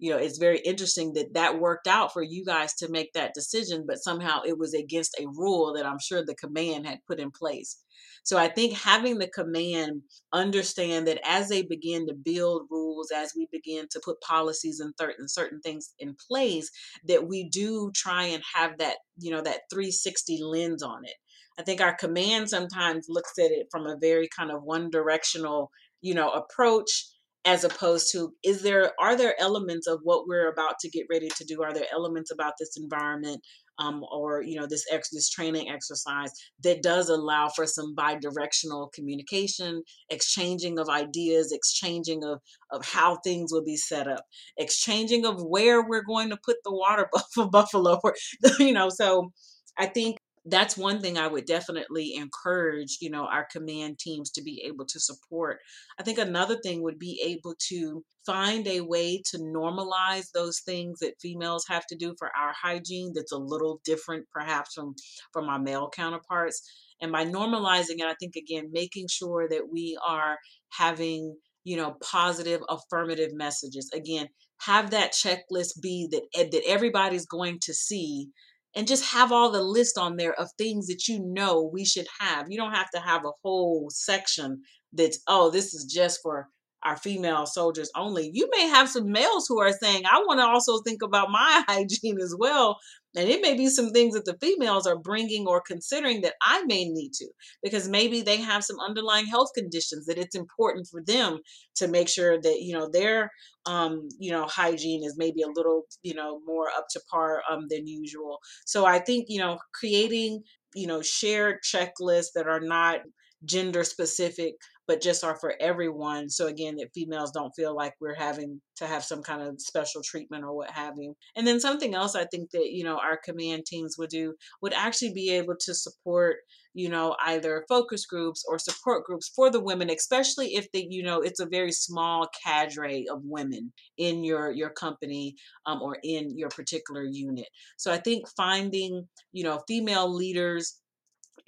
you 0.00 0.10
know, 0.10 0.16
it's 0.16 0.38
very 0.38 0.58
interesting 0.60 1.12
that 1.12 1.34
that 1.34 1.60
worked 1.60 1.86
out 1.86 2.12
for 2.12 2.22
you 2.22 2.42
guys 2.42 2.72
to 2.76 2.90
make 2.90 3.12
that 3.12 3.34
decision, 3.34 3.84
but 3.86 4.02
somehow 4.02 4.40
it 4.46 4.58
was 4.58 4.72
against 4.72 5.14
a 5.20 5.26
rule 5.26 5.74
that 5.74 5.84
I'm 5.84 5.98
sure 6.00 6.24
the 6.24 6.34
command 6.34 6.86
had 6.86 7.04
put 7.06 7.20
in 7.20 7.30
place. 7.30 7.82
So 8.22 8.38
I 8.38 8.48
think 8.48 8.72
having 8.72 9.18
the 9.18 9.28
command 9.28 10.02
understand 10.32 11.06
that 11.06 11.20
as 11.22 11.48
they 11.48 11.62
begin 11.62 12.06
to 12.06 12.14
build 12.14 12.62
rules, 12.70 13.10
as 13.14 13.32
we 13.36 13.46
begin 13.52 13.88
to 13.90 14.00
put 14.02 14.20
policies 14.22 14.80
and 14.80 14.94
certain 14.98 15.28
certain 15.28 15.60
things 15.60 15.92
in 15.98 16.16
place, 16.28 16.70
that 17.06 17.28
we 17.28 17.50
do 17.50 17.92
try 17.94 18.24
and 18.24 18.42
have 18.54 18.78
that, 18.78 18.96
you 19.18 19.30
know, 19.30 19.42
that 19.42 19.62
360 19.70 20.38
lens 20.42 20.82
on 20.82 21.04
it. 21.04 21.16
I 21.58 21.62
think 21.62 21.82
our 21.82 21.94
command 21.94 22.48
sometimes 22.48 23.06
looks 23.10 23.38
at 23.38 23.50
it 23.50 23.66
from 23.70 23.86
a 23.86 23.98
very 24.00 24.28
kind 24.34 24.50
of 24.50 24.62
one 24.62 24.88
directional, 24.88 25.70
you 26.00 26.14
know, 26.14 26.30
approach 26.30 27.06
as 27.44 27.64
opposed 27.64 28.12
to 28.12 28.34
is 28.44 28.62
there 28.62 28.92
are 29.00 29.16
there 29.16 29.34
elements 29.40 29.86
of 29.86 30.00
what 30.02 30.26
we're 30.26 30.50
about 30.50 30.78
to 30.80 30.90
get 30.90 31.06
ready 31.10 31.28
to 31.36 31.44
do? 31.44 31.62
Are 31.62 31.72
there 31.72 31.86
elements 31.92 32.30
about 32.30 32.54
this 32.58 32.76
environment 32.76 33.40
um, 33.78 34.04
or 34.12 34.42
you 34.42 34.60
know 34.60 34.66
this 34.66 34.84
ex 34.92 35.08
this 35.10 35.30
training 35.30 35.70
exercise 35.70 36.30
that 36.62 36.82
does 36.82 37.08
allow 37.08 37.48
for 37.48 37.66
some 37.66 37.94
bi-directional 37.94 38.90
communication 38.94 39.82
exchanging 40.10 40.78
of 40.78 40.88
ideas 40.88 41.50
exchanging 41.52 42.22
of 42.24 42.40
of 42.70 42.84
how 42.84 43.16
things 43.24 43.52
will 43.52 43.64
be 43.64 43.76
set 43.76 44.06
up 44.06 44.24
exchanging 44.58 45.24
of 45.24 45.42
where 45.42 45.82
we're 45.86 46.04
going 46.04 46.28
to 46.28 46.38
put 46.44 46.56
the 46.64 46.72
water 46.72 47.08
buffalo 47.50 47.98
you 48.58 48.72
know? 48.72 48.90
So 48.90 49.32
i 49.78 49.86
think 49.86 50.18
that's 50.46 50.76
one 50.76 51.00
thing 51.00 51.18
I 51.18 51.26
would 51.26 51.44
definitely 51.44 52.14
encourage, 52.14 52.98
you 53.00 53.10
know, 53.10 53.26
our 53.26 53.46
command 53.52 53.98
teams 53.98 54.30
to 54.32 54.42
be 54.42 54.62
able 54.66 54.86
to 54.86 54.98
support. 54.98 55.58
I 55.98 56.02
think 56.02 56.18
another 56.18 56.58
thing 56.62 56.82
would 56.82 56.98
be 56.98 57.20
able 57.24 57.54
to 57.68 58.02
find 58.24 58.66
a 58.66 58.80
way 58.80 59.22
to 59.30 59.38
normalize 59.38 60.30
those 60.32 60.60
things 60.60 61.00
that 61.00 61.20
females 61.20 61.64
have 61.68 61.86
to 61.88 61.96
do 61.96 62.14
for 62.18 62.28
our 62.28 62.54
hygiene 62.60 63.12
that's 63.14 63.32
a 63.32 63.38
little 63.38 63.80
different 63.84 64.26
perhaps 64.32 64.74
from 64.74 64.94
from 65.32 65.48
our 65.48 65.58
male 65.58 65.90
counterparts. 65.94 66.62
And 67.02 67.12
by 67.12 67.24
normalizing 67.26 67.98
it, 67.98 68.06
I 68.06 68.14
think 68.18 68.34
again 68.36 68.70
making 68.72 69.08
sure 69.10 69.46
that 69.48 69.68
we 69.70 69.98
are 70.06 70.38
having, 70.72 71.36
you 71.64 71.76
know, 71.76 71.96
positive 72.02 72.62
affirmative 72.70 73.32
messages. 73.34 73.90
Again, 73.94 74.28
have 74.62 74.90
that 74.90 75.12
checklist 75.12 75.80
be 75.82 76.08
that 76.10 76.22
eh, 76.34 76.48
that 76.50 76.62
everybody's 76.66 77.26
going 77.26 77.58
to 77.62 77.74
see 77.74 78.28
and 78.74 78.86
just 78.86 79.12
have 79.12 79.32
all 79.32 79.50
the 79.50 79.62
list 79.62 79.98
on 79.98 80.16
there 80.16 80.34
of 80.34 80.48
things 80.56 80.86
that 80.86 81.08
you 81.08 81.20
know 81.20 81.68
we 81.72 81.84
should 81.84 82.06
have. 82.20 82.46
You 82.48 82.56
don't 82.56 82.74
have 82.74 82.90
to 82.90 83.00
have 83.00 83.24
a 83.24 83.32
whole 83.42 83.88
section 83.90 84.62
that's, 84.92 85.20
oh, 85.26 85.50
this 85.50 85.74
is 85.74 85.84
just 85.84 86.20
for 86.22 86.48
our 86.82 86.96
female 86.96 87.46
soldiers 87.46 87.90
only. 87.94 88.30
You 88.32 88.48
may 88.56 88.68
have 88.68 88.88
some 88.88 89.10
males 89.10 89.46
who 89.48 89.60
are 89.60 89.72
saying, 89.72 90.04
I 90.06 90.18
want 90.26 90.40
to 90.40 90.46
also 90.46 90.80
think 90.80 91.02
about 91.02 91.30
my 91.30 91.64
hygiene 91.68 92.18
as 92.20 92.34
well. 92.38 92.78
And 93.16 93.28
it 93.28 93.42
may 93.42 93.56
be 93.56 93.68
some 93.68 93.90
things 93.90 94.14
that 94.14 94.24
the 94.24 94.38
females 94.40 94.86
are 94.86 94.98
bringing 94.98 95.46
or 95.46 95.60
considering 95.60 96.20
that 96.20 96.34
I 96.42 96.62
may 96.64 96.84
need 96.84 97.12
to, 97.14 97.28
because 97.62 97.88
maybe 97.88 98.22
they 98.22 98.36
have 98.36 98.62
some 98.62 98.78
underlying 98.78 99.26
health 99.26 99.48
conditions 99.54 100.06
that 100.06 100.18
it's 100.18 100.36
important 100.36 100.86
for 100.88 101.02
them 101.02 101.40
to 101.76 101.88
make 101.88 102.08
sure 102.08 102.40
that, 102.40 102.60
you 102.60 102.72
know, 102.72 102.88
their, 102.88 103.30
um, 103.66 104.08
you 104.18 104.30
know, 104.30 104.46
hygiene 104.46 105.02
is 105.04 105.16
maybe 105.16 105.42
a 105.42 105.48
little, 105.48 105.82
you 106.02 106.14
know, 106.14 106.40
more 106.46 106.68
up 106.76 106.86
to 106.90 107.00
par 107.10 107.42
um, 107.50 107.66
than 107.68 107.86
usual. 107.86 108.38
So 108.64 108.86
I 108.86 109.00
think, 109.00 109.26
you 109.28 109.40
know, 109.40 109.58
creating, 109.74 110.42
you 110.74 110.86
know, 110.86 111.02
shared 111.02 111.58
checklists 111.64 112.32
that 112.36 112.46
are 112.46 112.60
not 112.60 113.00
gender 113.44 113.82
specific 113.82 114.54
but 114.90 115.00
just 115.00 115.22
are 115.22 115.36
for 115.36 115.54
everyone. 115.60 116.28
So 116.28 116.48
again, 116.48 116.74
that 116.78 116.92
females 116.92 117.30
don't 117.30 117.54
feel 117.54 117.76
like 117.76 117.94
we're 118.00 118.16
having 118.16 118.60
to 118.78 118.88
have 118.88 119.04
some 119.04 119.22
kind 119.22 119.40
of 119.40 119.60
special 119.60 120.02
treatment 120.04 120.42
or 120.42 120.52
what 120.52 120.72
have 120.72 120.94
you. 120.98 121.14
And 121.36 121.46
then 121.46 121.60
something 121.60 121.94
else 121.94 122.16
I 122.16 122.24
think 122.24 122.50
that, 122.50 122.72
you 122.72 122.82
know, 122.82 122.98
our 122.98 123.16
command 123.16 123.66
teams 123.66 123.94
would 123.98 124.10
do 124.10 124.34
would 124.62 124.72
actually 124.72 125.12
be 125.12 125.30
able 125.30 125.54
to 125.60 125.74
support 125.74 126.38
you 126.72 126.88
know 126.88 127.16
either 127.26 127.64
focus 127.68 128.06
groups 128.06 128.44
or 128.46 128.56
support 128.58 129.04
groups 129.04 129.28
for 129.34 129.50
the 129.50 129.58
women 129.58 129.90
especially 129.90 130.54
if 130.54 130.70
they 130.70 130.86
you 130.88 131.02
know 131.02 131.20
it's 131.20 131.40
a 131.40 131.46
very 131.46 131.72
small 131.72 132.28
cadre 132.44 133.06
of 133.10 133.20
women 133.24 133.72
in 133.98 134.22
your 134.22 134.52
your 134.52 134.70
company 134.70 135.34
um, 135.66 135.82
or 135.82 135.98
in 136.04 136.36
your 136.38 136.48
particular 136.48 137.02
unit 137.02 137.48
so 137.76 137.90
i 137.90 137.98
think 137.98 138.24
finding 138.36 139.08
you 139.32 139.42
know 139.42 139.60
female 139.66 140.14
leaders 140.14 140.79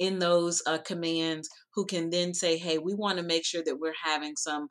in 0.02 0.18
those 0.18 0.60
uh, 0.66 0.78
commands 0.78 1.48
who 1.74 1.86
can 1.86 2.10
then 2.10 2.34
say, 2.34 2.58
hey, 2.58 2.78
we 2.78 2.92
want 2.92 3.18
to 3.18 3.24
make 3.24 3.44
sure 3.44 3.62
that 3.64 3.78
we're 3.78 3.94
having 4.02 4.34
some 4.36 4.66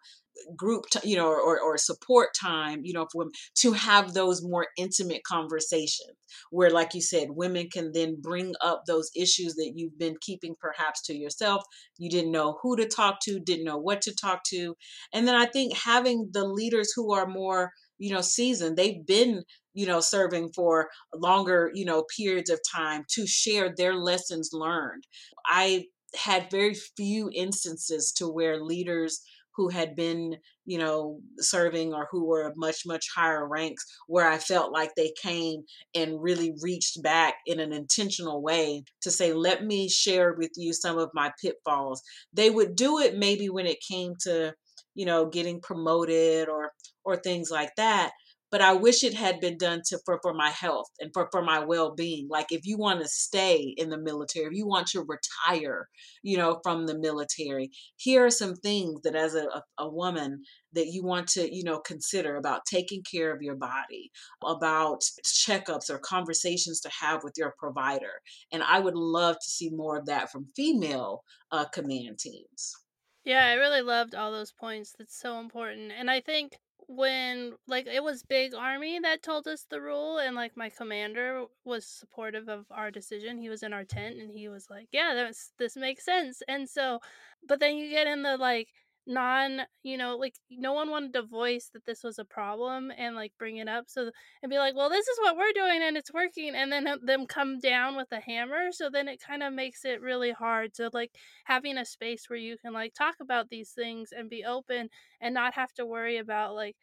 group, 0.57 0.83
t- 0.91 1.09
you 1.09 1.15
know, 1.15 1.27
or, 1.27 1.59
or 1.59 1.77
support 1.77 2.29
time, 2.39 2.81
you 2.83 2.91
know, 2.91 3.07
for 3.11 3.19
women 3.19 3.31
to 3.55 3.71
have 3.71 4.13
those 4.13 4.43
more 4.43 4.67
intimate 4.77 5.23
conversations 5.23 6.17
where, 6.49 6.69
like 6.69 6.93
you 6.93 7.01
said, 7.01 7.29
women 7.31 7.69
can 7.71 7.93
then 7.93 8.17
bring 8.19 8.53
up 8.61 8.83
those 8.85 9.09
issues 9.15 9.55
that 9.55 9.71
you've 9.75 9.97
been 9.97 10.15
keeping 10.19 10.53
perhaps 10.59 11.01
to 11.03 11.15
yourself. 11.15 11.63
You 11.97 12.09
didn't 12.09 12.31
know 12.31 12.57
who 12.61 12.75
to 12.75 12.85
talk 12.87 13.19
to, 13.21 13.39
didn't 13.39 13.65
know 13.65 13.77
what 13.77 14.01
to 14.01 14.13
talk 14.13 14.43
to. 14.49 14.75
And 15.13 15.25
then 15.25 15.35
I 15.35 15.45
think 15.45 15.77
having 15.77 16.29
the 16.33 16.45
leaders 16.45 16.91
who 16.93 17.13
are 17.13 17.25
more 17.25 17.71
you 18.01 18.11
know 18.11 18.21
seasoned 18.21 18.75
they've 18.75 19.05
been 19.05 19.43
you 19.73 19.85
know 19.85 19.99
serving 19.99 20.51
for 20.53 20.89
longer 21.15 21.71
you 21.73 21.85
know 21.85 22.05
periods 22.15 22.49
of 22.49 22.59
time 22.71 23.03
to 23.09 23.25
share 23.27 23.73
their 23.75 23.95
lessons 23.95 24.49
learned. 24.53 25.05
I 25.45 25.85
had 26.15 26.51
very 26.51 26.75
few 26.97 27.29
instances 27.33 28.11
to 28.13 28.27
where 28.27 28.61
leaders 28.61 29.21
who 29.55 29.69
had 29.69 29.95
been 29.95 30.37
you 30.65 30.77
know 30.77 31.19
serving 31.37 31.93
or 31.93 32.07
who 32.11 32.25
were 32.25 32.47
of 32.47 32.55
much 32.55 32.85
much 32.85 33.07
higher 33.13 33.47
ranks 33.47 33.85
where 34.07 34.27
i 34.27 34.37
felt 34.37 34.71
like 34.71 34.91
they 34.95 35.11
came 35.21 35.61
and 35.93 36.21
really 36.21 36.53
reached 36.61 37.01
back 37.03 37.35
in 37.45 37.59
an 37.59 37.73
intentional 37.73 38.41
way 38.41 38.83
to 39.01 39.11
say 39.11 39.33
let 39.33 39.65
me 39.65 39.89
share 39.89 40.33
with 40.33 40.51
you 40.55 40.73
some 40.73 40.97
of 40.97 41.09
my 41.13 41.31
pitfalls. 41.41 42.01
They 42.33 42.49
would 42.49 42.75
do 42.75 42.99
it 42.99 43.17
maybe 43.17 43.49
when 43.49 43.65
it 43.65 43.83
came 43.87 44.13
to 44.21 44.53
you 44.95 45.05
know 45.05 45.25
getting 45.25 45.61
promoted 45.61 46.49
or 46.49 46.71
or 47.03 47.15
things 47.15 47.49
like 47.51 47.71
that 47.77 48.11
but 48.51 48.61
I 48.61 48.73
wish 48.73 49.03
it 49.03 49.13
had 49.13 49.39
been 49.39 49.57
done 49.57 49.81
to 49.87 49.99
for, 50.05 50.19
for 50.21 50.33
my 50.33 50.49
health 50.49 50.87
and 50.99 51.09
for, 51.13 51.29
for 51.31 51.41
my 51.41 51.59
well-being. 51.59 52.27
Like 52.29 52.51
if 52.51 52.65
you 52.65 52.77
want 52.77 53.01
to 53.01 53.07
stay 53.07 53.73
in 53.77 53.89
the 53.89 53.97
military, 53.97 54.47
if 54.47 54.53
you 54.53 54.67
want 54.67 54.87
to 54.87 55.05
retire, 55.07 55.87
you 56.21 56.37
know, 56.37 56.59
from 56.61 56.85
the 56.85 56.99
military, 56.99 57.71
here 57.95 58.25
are 58.25 58.29
some 58.29 58.55
things 58.55 59.01
that 59.03 59.15
as 59.15 59.35
a, 59.35 59.47
a, 59.77 59.89
woman 59.89 60.43
that 60.73 60.87
you 60.87 61.03
want 61.03 61.27
to, 61.27 61.53
you 61.53 61.63
know, 61.63 61.79
consider 61.79 62.35
about 62.35 62.65
taking 62.65 63.03
care 63.03 63.33
of 63.33 63.41
your 63.41 63.55
body, 63.55 64.11
about 64.45 65.01
checkups 65.25 65.89
or 65.89 65.99
conversations 65.99 66.81
to 66.81 66.89
have 66.99 67.23
with 67.23 67.33
your 67.37 67.53
provider. 67.57 68.21
And 68.51 68.63
I 68.63 68.79
would 68.79 68.95
love 68.95 69.35
to 69.35 69.49
see 69.49 69.69
more 69.69 69.97
of 69.97 70.05
that 70.07 70.31
from 70.31 70.47
female 70.55 71.23
uh, 71.51 71.65
command 71.65 72.19
teams. 72.19 72.75
Yeah, 73.23 73.45
I 73.45 73.53
really 73.53 73.81
loved 73.81 74.15
all 74.15 74.31
those 74.31 74.51
points. 74.51 74.95
That's 74.97 75.19
so 75.19 75.39
important. 75.39 75.91
And 75.97 76.09
I 76.09 76.21
think 76.21 76.57
when 76.95 77.53
like 77.67 77.87
it 77.87 78.03
was 78.03 78.23
big 78.23 78.53
army 78.53 78.99
that 78.99 79.23
told 79.23 79.47
us 79.47 79.65
the 79.69 79.81
rule 79.81 80.17
and 80.19 80.35
like 80.35 80.57
my 80.57 80.69
commander 80.69 81.45
was 81.63 81.85
supportive 81.85 82.49
of 82.49 82.65
our 82.69 82.91
decision 82.91 83.37
he 83.37 83.49
was 83.49 83.63
in 83.63 83.71
our 83.73 83.85
tent 83.85 84.17
and 84.17 84.29
he 84.31 84.49
was 84.49 84.69
like 84.69 84.87
yeah 84.91 85.13
this 85.13 85.53
this 85.57 85.77
makes 85.77 86.03
sense. 86.05 86.41
And 86.47 86.69
so 86.69 86.99
but 87.47 87.59
then 87.59 87.77
you 87.77 87.89
get 87.89 88.07
in 88.07 88.23
the 88.23 88.37
like 88.37 88.69
non 89.07 89.61
you 89.81 89.97
know 89.97 90.15
like 90.15 90.35
no 90.51 90.73
one 90.73 90.89
wanted 90.89 91.11
to 91.13 91.23
voice 91.23 91.69
that 91.73 91.85
this 91.85 92.03
was 92.03 92.19
a 92.19 92.25
problem 92.25 92.91
and 92.95 93.15
like 93.15 93.33
bring 93.39 93.57
it 93.57 93.67
up 93.67 93.85
so 93.87 94.11
and 94.43 94.49
be 94.49 94.59
like 94.59 94.75
well 94.75 94.89
this 94.89 95.07
is 95.07 95.19
what 95.19 95.35
we're 95.35 95.51
doing 95.53 95.81
and 95.81 95.97
it's 95.97 96.13
working 96.13 96.53
and 96.55 96.71
then 96.71 96.87
uh, 96.87 96.97
them 97.03 97.25
come 97.25 97.59
down 97.59 97.95
with 97.95 98.07
a 98.11 98.19
hammer 98.19 98.71
so 98.71 98.89
then 98.91 99.07
it 99.07 99.19
kind 99.19 99.41
of 99.41 99.51
makes 99.53 99.85
it 99.85 100.01
really 100.01 100.31
hard 100.31 100.73
to 100.73 100.89
like 100.93 101.11
having 101.45 101.77
a 101.77 101.85
space 101.85 102.29
where 102.29 102.37
you 102.37 102.57
can 102.57 102.73
like 102.73 102.93
talk 102.93 103.15
about 103.19 103.49
these 103.49 103.71
things 103.71 104.11
and 104.15 104.29
be 104.29 104.45
open 104.45 104.87
and 105.19 105.33
not 105.33 105.55
have 105.55 105.73
to 105.73 105.85
worry 105.85 106.17
about 106.17 106.53
like 106.53 106.75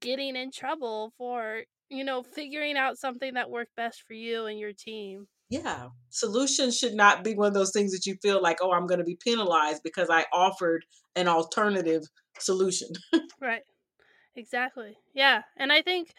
getting 0.00 0.36
in 0.36 0.50
trouble 0.52 1.12
for 1.18 1.62
you 1.88 2.04
know 2.04 2.22
figuring 2.22 2.76
out 2.76 2.98
something 2.98 3.34
that 3.34 3.50
worked 3.50 3.74
best 3.74 4.02
for 4.06 4.14
you 4.14 4.46
and 4.46 4.58
your 4.58 4.72
team 4.72 5.26
yeah 5.50 5.88
solutions 6.10 6.76
should 6.76 6.94
not 6.94 7.24
be 7.24 7.34
one 7.34 7.48
of 7.48 7.54
those 7.54 7.72
things 7.72 7.92
that 7.92 8.06
you 8.06 8.16
feel 8.22 8.42
like 8.42 8.58
oh 8.60 8.72
i'm 8.72 8.86
going 8.86 8.98
to 8.98 9.04
be 9.04 9.16
penalized 9.16 9.82
because 9.82 10.08
i 10.10 10.24
offered 10.32 10.84
an 11.16 11.28
alternative 11.28 12.02
solution 12.38 12.88
right 13.40 13.62
exactly 14.36 14.96
yeah 15.14 15.42
and 15.56 15.72
i 15.72 15.82
think 15.82 16.14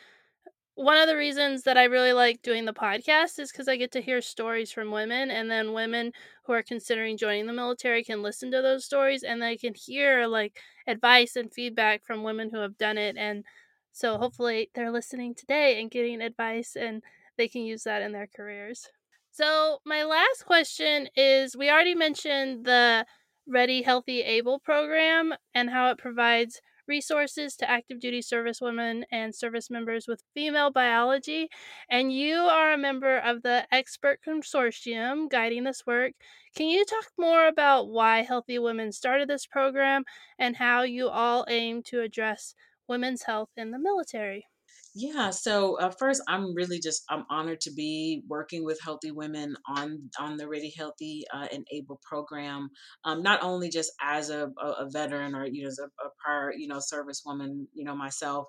one 0.80 0.98
of 0.98 1.08
the 1.08 1.18
reasons 1.18 1.64
that 1.64 1.78
I 1.78 1.84
really 1.84 2.14
like 2.14 2.42
doing 2.42 2.64
the 2.64 2.72
podcast 2.72 3.38
is 3.38 3.52
because 3.52 3.68
I 3.68 3.76
get 3.76 3.92
to 3.92 4.02
hear 4.02 4.22
stories 4.22 4.72
from 4.72 4.92
women, 4.92 5.30
and 5.30 5.52
then 5.52 5.74
women 5.74 6.14
who 6.46 6.54
are 6.54 6.64
considering 6.64 7.18
joining 7.18 7.48
the 7.48 7.54
military 7.54 8.02
can 8.02 8.22
listen 8.22 8.50
to 8.52 8.62
those 8.62 8.86
stories 8.86 9.22
and 9.22 9.42
they 9.42 9.58
can 9.58 9.74
hear 9.74 10.26
like 10.26 10.58
advice 10.88 11.36
and 11.36 11.52
feedback 11.52 12.06
from 12.06 12.24
women 12.24 12.50
who 12.50 12.60
have 12.60 12.78
done 12.78 12.98
it. 12.98 13.18
And 13.18 13.44
so 13.92 14.18
hopefully 14.18 14.72
they're 14.74 14.90
listening 14.90 15.36
today 15.36 15.82
and 15.82 15.92
getting 15.92 16.22
advice 16.22 16.78
and 16.78 17.04
they 17.36 17.50
can 17.50 17.64
use 17.64 17.84
that 17.84 18.02
in 18.02 18.14
their 18.14 18.30
careers. 18.34 18.88
So, 19.32 19.80
my 19.86 20.04
last 20.04 20.46
question 20.46 21.08
is 21.16 21.56
we 21.56 21.70
already 21.70 21.96
mentioned 21.96 22.66
the 22.66 23.06
Ready 23.48 23.82
Healthy 23.82 24.22
Able 24.22 24.60
program 24.60 25.34
and 25.54 25.70
how 25.70 25.90
it 25.90 25.98
provides 25.98 26.62
resources 26.88 27.56
to 27.56 27.70
active 27.70 28.00
duty 28.00 28.22
service 28.22 28.60
women 28.62 29.06
and 29.12 29.34
service 29.34 29.70
members 29.70 30.08
with 30.08 30.24
female 30.34 30.72
biology. 30.72 31.50
And 31.90 32.12
you 32.12 32.36
are 32.36 32.74
a 32.74 32.78
member 32.78 33.18
of 33.18 33.44
the 33.44 33.68
expert 33.72 34.20
consortium 34.28 35.30
guiding 35.30 35.64
this 35.64 35.86
work. 35.86 36.14
Can 36.56 36.68
you 36.68 36.84
talk 36.86 37.06
more 37.18 37.48
about 37.48 37.88
why 37.88 38.24
Healthy 38.24 38.60
Women 38.60 38.92
started 38.92 39.30
this 39.30 39.46
program 39.46 40.04
and 40.38 40.58
how 40.58 40.82
you 40.82 41.08
all 41.10 41.46
aim 41.48 41.82
to 41.84 42.02
address 42.02 42.56
women's 42.88 43.24
health 43.24 43.50
in 43.56 43.72
the 43.72 43.80
military? 43.80 44.49
Yeah, 44.96 45.30
so 45.30 45.78
uh, 45.80 45.92
first, 45.92 46.22
I'm 46.28 46.56
really 46.56 46.80
just 46.80 47.04
I'm 47.10 47.24
honored 47.30 47.62
to 47.62 47.72
be 47.72 48.24
working 48.28 48.66
with 48.66 48.82
healthy 48.82 49.12
women 49.12 49.56
on 49.68 50.10
on 50.20 50.38
the 50.38 50.48
Ready 50.48 50.74
Healthy 50.76 51.26
uh, 51.34 51.48
and 51.52 51.66
Able 51.72 52.00
program. 52.04 52.70
Um, 53.06 53.22
not 53.22 53.44
only 53.44 53.70
just 53.70 53.92
as 54.02 54.32
a, 54.32 54.50
a, 54.60 54.90
veteran 54.90 55.36
or 55.36 55.46
you 55.46 55.64
know 55.64 55.68
as 55.68 55.80
a, 55.80 55.86
a 55.86 56.10
prior 56.24 56.52
you 56.58 56.68
know 56.68 56.80
service 56.80 57.22
woman, 57.24 57.68
you 57.74 57.86
know 57.86 57.96
myself, 57.96 58.48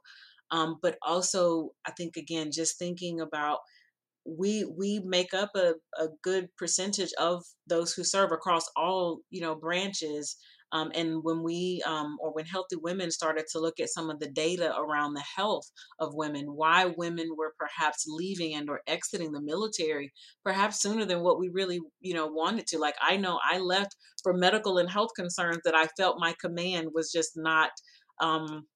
um, 0.51 0.79
but 0.81 0.97
also 1.03 1.71
I 1.87 1.93
think 1.93 2.17
again 2.17 2.51
just 2.53 2.79
thinking 2.79 3.21
about 3.21 3.59
we 4.25 4.65
we 4.65 5.01
make 5.05 5.35
up 5.35 5.51
a, 5.55 5.75
a 5.99 6.09
good 6.23 6.49
percentage 6.57 7.13
of 7.19 7.45
those 7.67 7.93
who 7.93 8.05
serve 8.05 8.33
across 8.33 8.65
all 8.77 9.21
you 9.31 9.43
know 9.43 9.55
branches 9.55 10.37
um, 10.73 10.91
and 10.95 11.23
when 11.23 11.43
we 11.43 11.83
um, 11.87 12.17
or 12.21 12.33
when 12.33 12.47
healthy 12.47 12.77
women 12.77 13.11
started 13.11 13.45
to 13.51 13.61
look 13.61 13.81
at 13.81 13.89
some 13.89 14.11
of 14.11 14.21
the 14.21 14.31
data 14.31 14.75
around 14.77 15.15
the 15.15 15.25
health 15.37 15.71
of 15.99 16.15
women 16.15 16.47
why 16.47 16.93
women 16.97 17.29
were 17.37 17.55
perhaps 17.59 18.05
leaving 18.09 18.55
and 18.55 18.69
or 18.69 18.81
exiting 18.87 19.33
the 19.33 19.41
military 19.41 20.13
perhaps 20.45 20.81
sooner 20.81 21.05
than 21.05 21.23
what 21.23 21.39
we 21.39 21.49
really 21.49 21.81
you 22.01 22.15
know 22.15 22.27
wanted 22.27 22.67
to 22.67 22.79
like 22.79 22.97
i 23.03 23.17
know 23.17 23.39
i 23.51 23.59
left 23.59 23.97
for 24.23 24.33
medical 24.33 24.79
and 24.79 24.91
health 24.91 25.11
concerns 25.17 25.61
that 25.65 25.75
i 25.75 25.87
felt 25.97 26.17
my 26.19 26.35
command 26.41 26.89
was 26.95 27.11
just 27.13 27.33
not 27.37 27.71
um, 28.21 28.67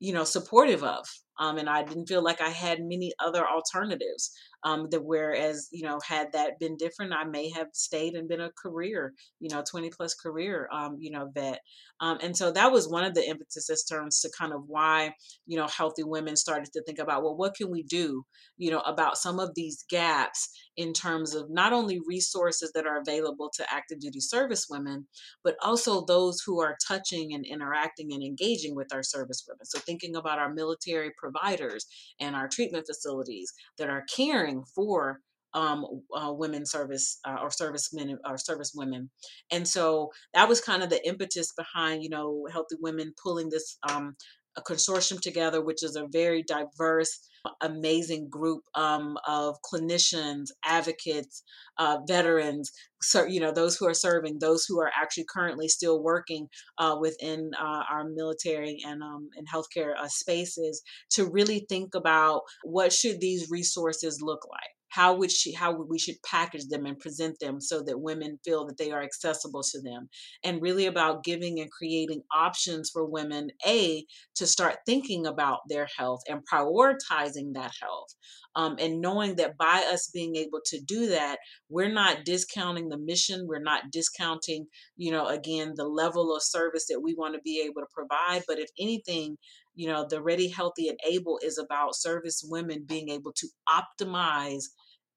you 0.00 0.12
know 0.12 0.24
supportive 0.24 0.82
of 0.82 1.06
um, 1.38 1.58
and 1.58 1.68
i 1.68 1.82
didn't 1.82 2.06
feel 2.06 2.22
like 2.22 2.40
i 2.40 2.48
had 2.48 2.80
many 2.80 3.12
other 3.18 3.46
alternatives 3.46 4.32
um, 4.64 4.88
that 4.90 5.04
whereas 5.04 5.68
you 5.72 5.82
know 5.82 5.98
had 6.06 6.32
that 6.32 6.58
been 6.58 6.76
different 6.76 7.12
i 7.12 7.24
may 7.24 7.50
have 7.50 7.68
stayed 7.72 8.14
and 8.14 8.28
been 8.28 8.40
a 8.40 8.50
career 8.50 9.12
you 9.40 9.48
know 9.50 9.62
20 9.68 9.90
plus 9.90 10.14
career 10.14 10.68
um, 10.72 10.96
you 10.98 11.10
know 11.10 11.30
vet. 11.34 11.60
Um, 12.00 12.18
and 12.22 12.36
so 12.36 12.50
that 12.52 12.72
was 12.72 12.88
one 12.88 13.04
of 13.04 13.14
the 13.14 13.26
impetus 13.26 13.84
terms 13.84 14.20
to 14.20 14.30
kind 14.36 14.52
of 14.52 14.62
why 14.66 15.12
you 15.46 15.56
know 15.56 15.66
healthy 15.66 16.02
women 16.02 16.36
started 16.36 16.72
to 16.72 16.82
think 16.82 16.98
about 16.98 17.22
well 17.22 17.36
what 17.36 17.54
can 17.54 17.70
we 17.70 17.82
do 17.82 18.24
you 18.56 18.70
know 18.70 18.80
about 18.80 19.16
some 19.18 19.38
of 19.38 19.50
these 19.54 19.84
gaps 19.88 20.48
in 20.76 20.92
terms 20.92 21.34
of 21.34 21.50
not 21.50 21.72
only 21.72 22.00
resources 22.06 22.72
that 22.74 22.86
are 22.86 23.00
available 23.00 23.50
to 23.54 23.72
active 23.72 24.00
duty 24.00 24.20
service 24.20 24.66
women 24.68 25.06
but 25.42 25.56
also 25.62 26.04
those 26.04 26.40
who 26.44 26.60
are 26.60 26.76
touching 26.86 27.34
and 27.34 27.44
interacting 27.46 28.12
and 28.12 28.22
engaging 28.22 28.74
with 28.74 28.92
our 28.92 29.02
service 29.02 29.44
women. 29.48 29.64
So 29.64 29.78
thinking 29.78 30.16
about 30.16 30.38
our 30.38 30.52
military 30.52 31.10
providers 31.30 31.86
and 32.20 32.36
our 32.36 32.48
treatment 32.48 32.86
facilities 32.86 33.52
that 33.78 33.88
are 33.88 34.04
caring 34.14 34.64
for 34.74 35.20
um, 35.54 35.86
uh, 36.14 36.32
women 36.32 36.66
service 36.66 37.20
uh, 37.24 37.38
or 37.40 37.50
servicemen 37.50 38.18
or 38.28 38.36
service 38.36 38.72
women, 38.74 39.08
and 39.52 39.66
so 39.66 40.10
that 40.34 40.48
was 40.48 40.60
kind 40.60 40.82
of 40.82 40.90
the 40.90 41.06
impetus 41.06 41.52
behind 41.56 42.02
you 42.02 42.10
know 42.10 42.46
healthy 42.52 42.76
women 42.80 43.14
pulling 43.22 43.50
this 43.50 43.78
um, 43.88 44.16
a 44.56 44.62
consortium 44.62 45.20
together, 45.20 45.62
which 45.62 45.82
is 45.82 45.96
a 45.96 46.06
very 46.10 46.42
diverse, 46.42 47.20
amazing 47.60 48.28
group 48.28 48.62
um, 48.74 49.16
of 49.26 49.56
clinicians, 49.62 50.48
advocates, 50.64 51.42
uh, 51.78 51.98
veterans, 52.06 52.70
so, 53.04 53.24
you 53.24 53.38
know, 53.38 53.52
those 53.52 53.76
who 53.76 53.86
are 53.86 53.94
serving, 53.94 54.38
those 54.38 54.64
who 54.64 54.80
are 54.80 54.90
actually 54.96 55.26
currently 55.28 55.68
still 55.68 56.02
working 56.02 56.48
uh, 56.78 56.96
within 56.98 57.50
uh, 57.60 57.82
our 57.90 58.04
military 58.04 58.78
and 58.86 59.02
um, 59.02 59.28
and 59.36 59.46
healthcare 59.48 59.94
uh, 59.98 60.08
spaces 60.08 60.82
to 61.10 61.26
really 61.26 61.66
think 61.68 61.94
about 61.94 62.42
what 62.62 62.92
should 62.92 63.20
these 63.20 63.50
resources 63.50 64.22
look 64.22 64.46
like 64.50 64.73
how 64.94 65.12
would 65.12 65.30
she 65.30 65.52
how 65.52 65.72
we 65.72 65.98
should 65.98 66.14
package 66.24 66.66
them 66.68 66.86
and 66.86 67.00
present 67.00 67.36
them 67.40 67.60
so 67.60 67.82
that 67.82 68.00
women 68.00 68.38
feel 68.44 68.64
that 68.64 68.78
they 68.78 68.92
are 68.92 69.02
accessible 69.02 69.62
to 69.62 69.80
them 69.82 70.08
and 70.44 70.62
really 70.62 70.86
about 70.86 71.24
giving 71.24 71.58
and 71.58 71.70
creating 71.70 72.22
options 72.32 72.90
for 72.90 73.04
women 73.04 73.50
a 73.66 74.04
to 74.36 74.46
start 74.46 74.76
thinking 74.86 75.26
about 75.26 75.60
their 75.68 75.88
health 75.98 76.20
and 76.28 76.40
prioritizing 76.52 77.54
that 77.54 77.72
health 77.80 78.14
um, 78.56 78.76
and 78.78 79.00
knowing 79.00 79.34
that 79.34 79.56
by 79.58 79.82
us 79.92 80.10
being 80.14 80.36
able 80.36 80.60
to 80.64 80.80
do 80.80 81.08
that 81.08 81.38
we're 81.68 81.92
not 81.92 82.24
discounting 82.24 82.88
the 82.88 82.98
mission 82.98 83.46
we're 83.48 83.58
not 83.58 83.90
discounting 83.90 84.64
you 84.96 85.10
know 85.10 85.26
again 85.26 85.72
the 85.74 85.88
level 85.88 86.34
of 86.36 86.42
service 86.42 86.86
that 86.88 87.00
we 87.00 87.14
want 87.14 87.34
to 87.34 87.40
be 87.42 87.60
able 87.66 87.80
to 87.80 87.92
provide 87.92 88.44
but 88.46 88.60
if 88.60 88.70
anything 88.78 89.36
you 89.74 89.88
know 89.88 90.06
the 90.08 90.22
ready 90.22 90.48
healthy 90.48 90.88
and 90.88 90.98
able 91.08 91.38
is 91.42 91.58
about 91.58 91.96
service 91.96 92.44
women 92.48 92.84
being 92.86 93.08
able 93.08 93.32
to 93.32 93.48
optimize 93.68 94.66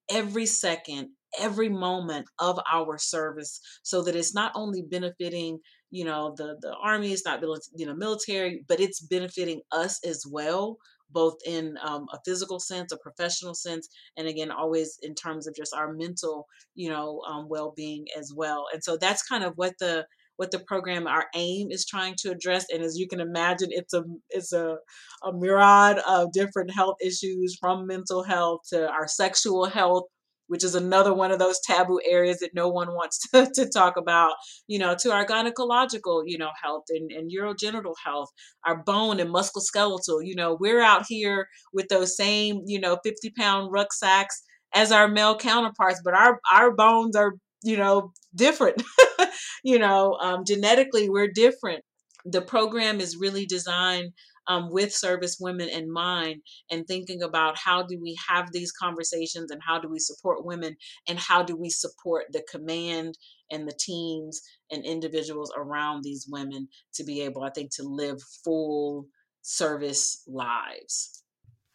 every 0.10 0.46
second, 0.46 1.10
every 1.40 1.70
moment 1.70 2.28
of 2.40 2.60
our 2.72 2.98
service 2.98 3.60
so 3.84 4.02
that 4.04 4.16
it's 4.16 4.34
not 4.34 4.52
only 4.56 4.82
benefiting 4.82 5.60
you 5.90 6.04
know 6.04 6.34
the 6.38 6.58
the 6.62 6.74
army 6.84 7.12
it's 7.14 7.26
not 7.26 7.42
you 7.76 7.86
know 7.86 7.96
military 7.96 8.64
but 8.68 8.80
it's 8.80 9.00
benefiting 9.02 9.62
us 9.72 10.00
as 10.06 10.24
well 10.30 10.78
both 11.10 11.36
in 11.46 11.78
um, 11.82 12.06
a 12.12 12.20
physical 12.26 12.60
sense 12.60 12.92
a 12.92 12.98
professional 12.98 13.54
sense 13.54 13.88
and 14.18 14.28
again 14.28 14.52
always 14.52 14.98
in 15.02 15.16
terms 15.16 15.48
of 15.48 15.56
just 15.56 15.74
our 15.74 15.94
mental 15.94 16.46
you 16.76 16.90
know 16.90 17.22
um, 17.28 17.48
well-being 17.50 18.06
as 18.18 18.34
well. 18.36 18.66
And 18.74 18.84
so 18.84 18.98
that's 18.98 19.24
kind 19.24 19.44
of 19.44 19.54
what 19.56 19.74
the 19.80 20.06
what 20.38 20.52
the 20.52 20.60
program 20.60 21.08
our 21.08 21.26
aim 21.36 21.70
is 21.72 21.86
trying 21.86 22.16
to 22.18 22.32
address 22.32 22.66
and 22.74 22.84
as 22.84 22.98
you 22.98 23.08
can 23.08 23.20
imagine 23.20 23.70
it's 23.72 23.94
a 23.94 24.04
it's 24.30 24.54
a, 24.54 24.78
a 25.24 25.34
myriad 25.34 26.00
of 26.08 26.32
different 26.32 26.74
health 26.74 26.96
issues 27.02 27.58
from 27.60 27.86
mental 27.86 28.24
health 28.24 28.62
to 28.70 28.90
our 28.90 29.08
sexual 29.08 29.66
health 29.66 30.06
which 30.48 30.64
is 30.64 30.76
another 30.76 31.14
one 31.14 31.32
of 31.32 31.40
those 31.40 31.60
taboo 31.60 32.00
areas 32.10 32.40
that 32.40 32.54
no 32.54 32.68
one 32.68 32.90
wants 32.94 33.20
to, 33.34 33.50
to 33.54 33.70
talk 33.70 33.98
about, 33.98 34.34
you 34.68 34.80
know, 34.80 34.96
to 34.96 35.12
our 35.12 35.26
gynecological, 35.26 36.24
you 36.26 36.38
know, 36.38 36.52
health 36.62 36.86
and, 36.90 37.12
and 37.12 37.32
urogenital 37.32 37.94
health, 38.04 38.30
our 38.66 38.82
bone 38.84 39.20
and 39.20 39.30
musculoskeletal, 39.30 40.26
you 40.26 40.36
know, 40.36 40.58
we're 40.60 40.82
out 40.82 41.06
here 41.08 41.48
with 41.74 41.88
those 41.90 42.16
same, 42.16 42.62
you 42.66 42.80
know, 42.80 42.98
50 43.04 43.32
pound 43.38 43.72
rucksacks 43.72 44.42
as 44.74 44.92
our 44.92 45.08
male 45.08 45.38
counterparts, 45.38 46.02
but 46.04 46.14
our, 46.14 46.40
our 46.52 46.72
bones 46.72 47.16
are, 47.16 47.34
you 47.64 47.78
know, 47.78 48.12
different. 48.36 48.82
you 49.64 49.80
know, 49.80 50.18
um, 50.22 50.44
genetically, 50.46 51.10
we're 51.10 51.32
different. 51.32 51.84
The 52.26 52.42
program 52.42 53.00
is 53.00 53.18
really 53.18 53.46
designed 53.46 54.14
um, 54.48 54.70
with 54.72 54.94
service 54.94 55.38
women 55.40 55.70
in 55.70 55.92
mind 55.92 56.42
and 56.72 56.88
thinking 56.88 57.22
about 57.22 57.58
how 57.58 57.84
do 57.84 58.00
we 58.02 58.18
have 58.30 58.52
these 58.52 58.72
conversations 58.72 59.52
and 59.52 59.62
how 59.66 59.80
do 59.80 59.90
we 59.90 60.00
support 60.00 60.46
women 60.46 60.76
and 61.08 61.20
how 61.20 61.44
do 61.44 61.56
we 61.56 61.70
support 61.70 62.26
the 62.32 62.44
command 62.50 63.18
and 63.52 63.68
the 63.68 63.78
teams 63.80 64.42
and 64.72 64.86
individuals 64.86 65.52
around 65.58 66.04
these 66.04 66.26
women 66.30 66.68
to 66.94 67.04
be 67.04 67.22
able, 67.22 67.44
I 67.44 67.50
think, 67.50 67.72
to 67.76 67.84
live 67.84 68.18
full 68.44 69.08
service 69.42 70.24
lives. 70.28 71.24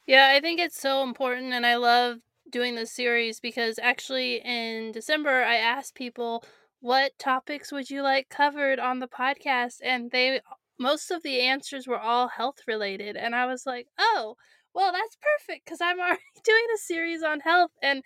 Yeah, 0.07 0.29
I 0.35 0.41
think 0.41 0.61
it's 0.61 0.81
so 0.81 1.03
important, 1.03 1.53
and 1.53 1.65
I 1.65 1.77
love 1.77 2.19
doing 2.53 2.75
this 2.77 2.93
series 2.93 3.41
because 3.41 3.79
actually 3.83 4.37
in 4.45 4.93
December 4.93 5.43
I 5.43 5.57
asked 5.57 5.95
people 5.95 6.45
what 6.81 7.19
topics 7.19 7.73
would 7.73 7.91
you 7.91 8.03
like 8.03 8.29
covered 8.29 8.81
on 8.81 8.99
the 8.99 9.07
podcast? 9.09 9.77
And 9.85 10.11
they 10.11 10.41
most 10.79 11.11
of 11.11 11.23
the 11.23 11.41
answers 11.41 11.87
were 11.87 11.99
all 11.99 12.29
health 12.29 12.59
related 12.67 13.17
and 13.17 13.35
I 13.35 13.47
was 13.47 13.65
like, 13.67 13.89
"Oh, 13.99 14.37
well 14.75 14.93
that's 14.93 15.17
perfect 15.17 15.67
cuz 15.67 15.81
I'm 15.81 15.99
already 16.01 16.21
doing 16.45 16.67
a 16.75 16.79
series 16.79 17.23
on 17.23 17.41
health 17.41 17.73
and 17.83 18.03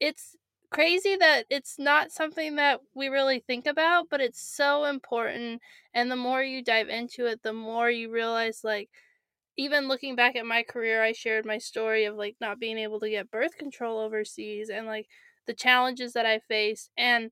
it's 0.00 0.36
crazy 0.70 1.16
that 1.16 1.44
it's 1.50 1.78
not 1.78 2.10
something 2.10 2.56
that 2.56 2.80
we 2.94 3.08
really 3.08 3.40
think 3.40 3.66
about, 3.66 4.08
but 4.10 4.20
it's 4.20 4.40
so 4.40 4.84
important 4.84 5.60
and 5.92 6.10
the 6.10 6.16
more 6.16 6.42
you 6.42 6.62
dive 6.62 6.88
into 6.88 7.26
it, 7.26 7.42
the 7.42 7.52
more 7.52 7.90
you 7.90 8.10
realize 8.10 8.62
like 8.64 8.90
even 9.56 9.88
looking 9.88 10.16
back 10.16 10.36
at 10.36 10.46
my 10.46 10.62
career, 10.62 11.02
I 11.02 11.12
shared 11.12 11.46
my 11.46 11.58
story 11.58 12.04
of 12.04 12.16
like 12.16 12.36
not 12.40 12.58
being 12.58 12.78
able 12.78 13.00
to 13.00 13.10
get 13.10 13.30
birth 13.30 13.56
control 13.56 13.98
overseas 13.98 14.68
and 14.70 14.86
like 14.86 15.06
the 15.46 15.54
challenges 15.54 16.12
that 16.14 16.26
I 16.26 16.38
faced 16.40 16.90
and 16.96 17.30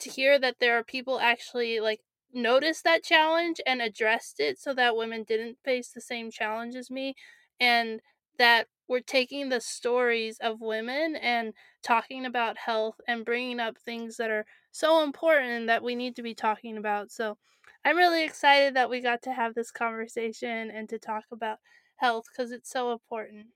to 0.00 0.10
hear 0.10 0.38
that 0.38 0.56
there 0.60 0.78
are 0.78 0.84
people 0.84 1.18
actually 1.20 1.80
like 1.80 2.00
noticed 2.32 2.84
that 2.84 3.02
challenge 3.04 3.60
and 3.66 3.80
addressed 3.80 4.40
it 4.40 4.58
so 4.58 4.74
that 4.74 4.96
women 4.96 5.24
didn't 5.24 5.58
face 5.64 5.90
the 5.90 6.00
same 6.00 6.30
challenge 6.30 6.74
as 6.74 6.90
me 6.90 7.14
and 7.60 8.00
that 8.38 8.68
we're 8.88 9.00
taking 9.00 9.48
the 9.48 9.60
stories 9.60 10.38
of 10.40 10.60
women 10.60 11.16
and 11.16 11.54
talking 11.82 12.26
about 12.26 12.58
health 12.58 13.00
and 13.08 13.24
bringing 13.24 13.60
up 13.60 13.78
things 13.78 14.16
that 14.16 14.30
are 14.30 14.44
so 14.72 15.02
important 15.02 15.66
that 15.68 15.82
we 15.82 15.94
need 15.94 16.16
to 16.16 16.22
be 16.22 16.34
talking 16.34 16.76
about. 16.76 17.10
So 17.10 17.38
I'm 17.84 17.96
really 17.96 18.24
excited 18.24 18.74
that 18.74 18.88
we 18.88 19.00
got 19.00 19.22
to 19.22 19.32
have 19.32 19.54
this 19.54 19.70
conversation 19.70 20.70
and 20.70 20.88
to 20.88 20.98
talk 20.98 21.24
about 21.32 21.58
health 21.96 22.24
because 22.32 22.50
it's 22.50 22.70
so 22.70 22.92
important. 22.92 23.46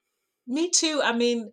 Me 0.46 0.70
too. 0.70 1.00
I 1.02 1.12
mean, 1.12 1.52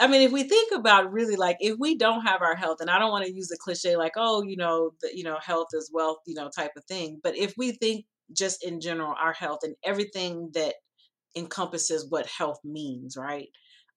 I 0.00 0.06
mean, 0.08 0.22
if 0.22 0.32
we 0.32 0.42
think 0.44 0.72
about 0.72 1.12
really 1.12 1.36
like 1.36 1.56
if 1.60 1.76
we 1.78 1.96
don't 1.96 2.22
have 2.22 2.42
our 2.42 2.56
health, 2.56 2.78
and 2.80 2.90
I 2.90 2.98
don't 2.98 3.10
want 3.10 3.26
to 3.26 3.34
use 3.34 3.48
the 3.48 3.58
cliche 3.60 3.96
like, 3.96 4.12
oh, 4.16 4.42
you 4.42 4.56
know, 4.56 4.90
the, 5.00 5.10
you 5.14 5.24
know, 5.24 5.38
health 5.40 5.68
is 5.72 5.90
wealth, 5.92 6.18
you 6.26 6.34
know, 6.34 6.48
type 6.48 6.72
of 6.76 6.84
thing. 6.84 7.20
But 7.22 7.36
if 7.36 7.54
we 7.56 7.72
think 7.72 8.06
just 8.36 8.64
in 8.64 8.80
general 8.80 9.14
our 9.22 9.32
health 9.32 9.60
and 9.62 9.74
everything 9.84 10.50
that 10.54 10.74
encompasses 11.36 12.06
what 12.08 12.26
health 12.26 12.58
means, 12.64 13.16
right? 13.16 13.48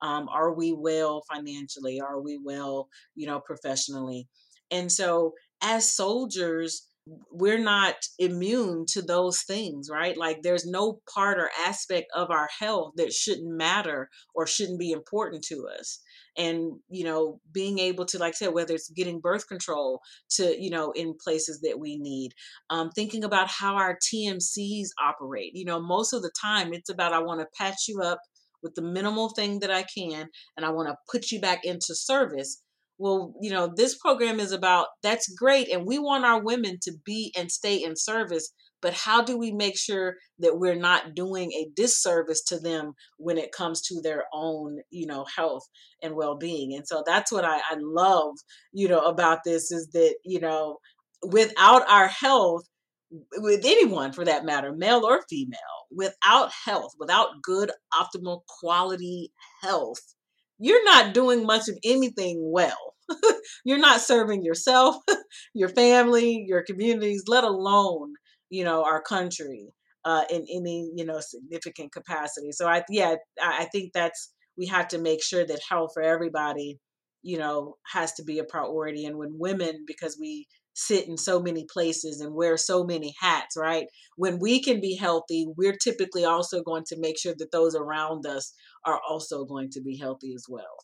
Um, 0.01 0.29
are 0.29 0.53
we 0.53 0.73
well 0.73 1.23
financially? 1.31 1.99
Are 1.99 2.21
we 2.21 2.37
well, 2.43 2.89
you 3.15 3.25
know, 3.27 3.39
professionally? 3.39 4.27
And 4.69 4.91
so 4.91 5.33
as 5.61 5.91
soldiers, 5.91 6.86
we're 7.31 7.59
not 7.59 7.95
immune 8.19 8.85
to 8.87 9.01
those 9.01 9.41
things, 9.41 9.89
right? 9.91 10.17
Like 10.17 10.41
there's 10.41 10.65
no 10.65 10.99
part 11.13 11.39
or 11.39 11.49
aspect 11.65 12.07
of 12.15 12.29
our 12.31 12.49
health 12.59 12.93
that 12.97 13.13
shouldn't 13.13 13.55
matter 13.55 14.09
or 14.33 14.47
shouldn't 14.47 14.79
be 14.79 14.91
important 14.91 15.43
to 15.45 15.67
us. 15.79 15.99
And, 16.37 16.73
you 16.89 17.03
know, 17.03 17.39
being 17.51 17.79
able 17.79 18.05
to, 18.07 18.19
like 18.19 18.33
I 18.33 18.37
said, 18.37 18.53
whether 18.53 18.73
it's 18.73 18.89
getting 18.89 19.19
birth 19.19 19.47
control 19.47 20.01
to, 20.31 20.55
you 20.61 20.69
know, 20.69 20.91
in 20.91 21.15
places 21.23 21.61
that 21.61 21.79
we 21.79 21.97
need, 21.97 22.33
um, 22.69 22.91
thinking 22.91 23.23
about 23.23 23.49
how 23.49 23.75
our 23.75 23.97
TMCs 23.97 24.87
operate. 25.01 25.51
You 25.55 25.65
know, 25.65 25.79
most 25.79 26.13
of 26.13 26.21
the 26.21 26.31
time 26.39 26.73
it's 26.73 26.89
about 26.89 27.13
I 27.13 27.19
want 27.19 27.41
to 27.41 27.47
patch 27.57 27.87
you 27.87 28.01
up 28.01 28.19
with 28.61 28.75
the 28.75 28.81
minimal 28.81 29.29
thing 29.29 29.59
that 29.59 29.71
I 29.71 29.83
can 29.83 30.27
and 30.55 30.65
I 30.65 30.69
want 30.69 30.89
to 30.89 30.95
put 31.11 31.31
you 31.31 31.39
back 31.39 31.63
into 31.63 31.95
service 31.95 32.61
well, 32.97 33.33
you 33.41 33.51
know, 33.51 33.71
this 33.75 33.97
program 33.97 34.39
is 34.39 34.51
about 34.51 34.87
that's 35.03 35.31
great. 35.33 35.69
And 35.69 35.85
we 35.85 35.99
want 35.99 36.25
our 36.25 36.41
women 36.41 36.77
to 36.83 36.93
be 37.05 37.33
and 37.37 37.51
stay 37.51 37.75
in 37.83 37.95
service. 37.95 38.51
But 38.81 38.93
how 38.93 39.23
do 39.23 39.37
we 39.37 39.51
make 39.51 39.77
sure 39.77 40.15
that 40.39 40.59
we're 40.59 40.75
not 40.75 41.15
doing 41.15 41.51
a 41.51 41.67
disservice 41.75 42.43
to 42.43 42.59
them 42.59 42.93
when 43.17 43.37
it 43.37 43.51
comes 43.51 43.81
to 43.87 44.01
their 44.01 44.25
own, 44.33 44.79
you 44.91 45.07
know, 45.07 45.25
health 45.35 45.63
and 46.01 46.15
well 46.15 46.37
being? 46.37 46.75
And 46.75 46.87
so 46.87 47.03
that's 47.05 47.31
what 47.31 47.45
I, 47.45 47.57
I 47.57 47.75
love, 47.79 48.33
you 48.71 48.87
know, 48.87 49.01
about 49.01 49.39
this 49.43 49.71
is 49.71 49.89
that, 49.93 50.15
you 50.23 50.39
know, 50.39 50.77
without 51.23 51.89
our 51.89 52.07
health, 52.07 52.63
with 53.37 53.65
anyone 53.65 54.11
for 54.11 54.25
that 54.25 54.45
matter, 54.45 54.73
male 54.73 55.05
or 55.05 55.21
female, 55.29 55.57
without 55.91 56.51
health, 56.65 56.91
without 56.99 57.41
good, 57.41 57.71
optimal 57.93 58.41
quality 58.59 59.31
health, 59.61 60.01
you're 60.59 60.83
not 60.85 61.13
doing 61.13 61.45
much 61.45 61.67
of 61.69 61.77
anything 61.83 62.39
well. 62.51 62.95
you're 63.65 63.77
not 63.77 64.01
serving 64.01 64.43
yourself, 64.43 64.97
your 65.53 65.69
family, 65.69 66.43
your 66.47 66.63
communities, 66.63 67.23
let 67.27 67.43
alone, 67.43 68.13
you 68.49 68.63
know, 68.63 68.83
our 68.83 69.01
country 69.01 69.69
uh, 70.03 70.23
in 70.29 70.45
any, 70.53 70.89
you 70.95 71.05
know, 71.05 71.19
significant 71.19 71.91
capacity. 71.91 72.51
So 72.51 72.67
I, 72.67 72.83
yeah, 72.89 73.15
I 73.41 73.65
think 73.71 73.91
that's, 73.93 74.33
we 74.57 74.65
have 74.67 74.87
to 74.89 74.97
make 74.97 75.23
sure 75.23 75.45
that 75.45 75.59
health 75.69 75.91
for 75.93 76.01
everybody, 76.01 76.79
you 77.21 77.37
know, 77.37 77.75
has 77.93 78.13
to 78.13 78.23
be 78.23 78.39
a 78.39 78.43
priority. 78.43 79.05
And 79.05 79.17
when 79.17 79.35
women, 79.37 79.83
because 79.85 80.17
we 80.19 80.47
sit 80.77 81.07
in 81.07 81.17
so 81.17 81.39
many 81.41 81.65
places 81.73 82.21
and 82.21 82.35
wear 82.35 82.55
so 82.55 82.83
many 82.83 83.13
hats, 83.19 83.57
right? 83.57 83.87
When 84.15 84.37
we 84.39 84.61
can 84.61 84.79
be 84.79 84.95
healthy, 84.95 85.47
we're 85.57 85.75
typically 85.75 86.23
also 86.23 86.61
going 86.61 86.83
to 86.89 86.99
make 86.99 87.17
sure 87.17 87.33
that 87.37 87.51
those 87.51 87.75
around 87.75 88.27
us 88.27 88.53
are 88.87 89.01
also 89.07 89.45
going 89.45 89.69
to 89.71 89.81
be 89.81 89.97
healthy 89.97 90.33
as 90.33 90.45
well. 90.49 90.77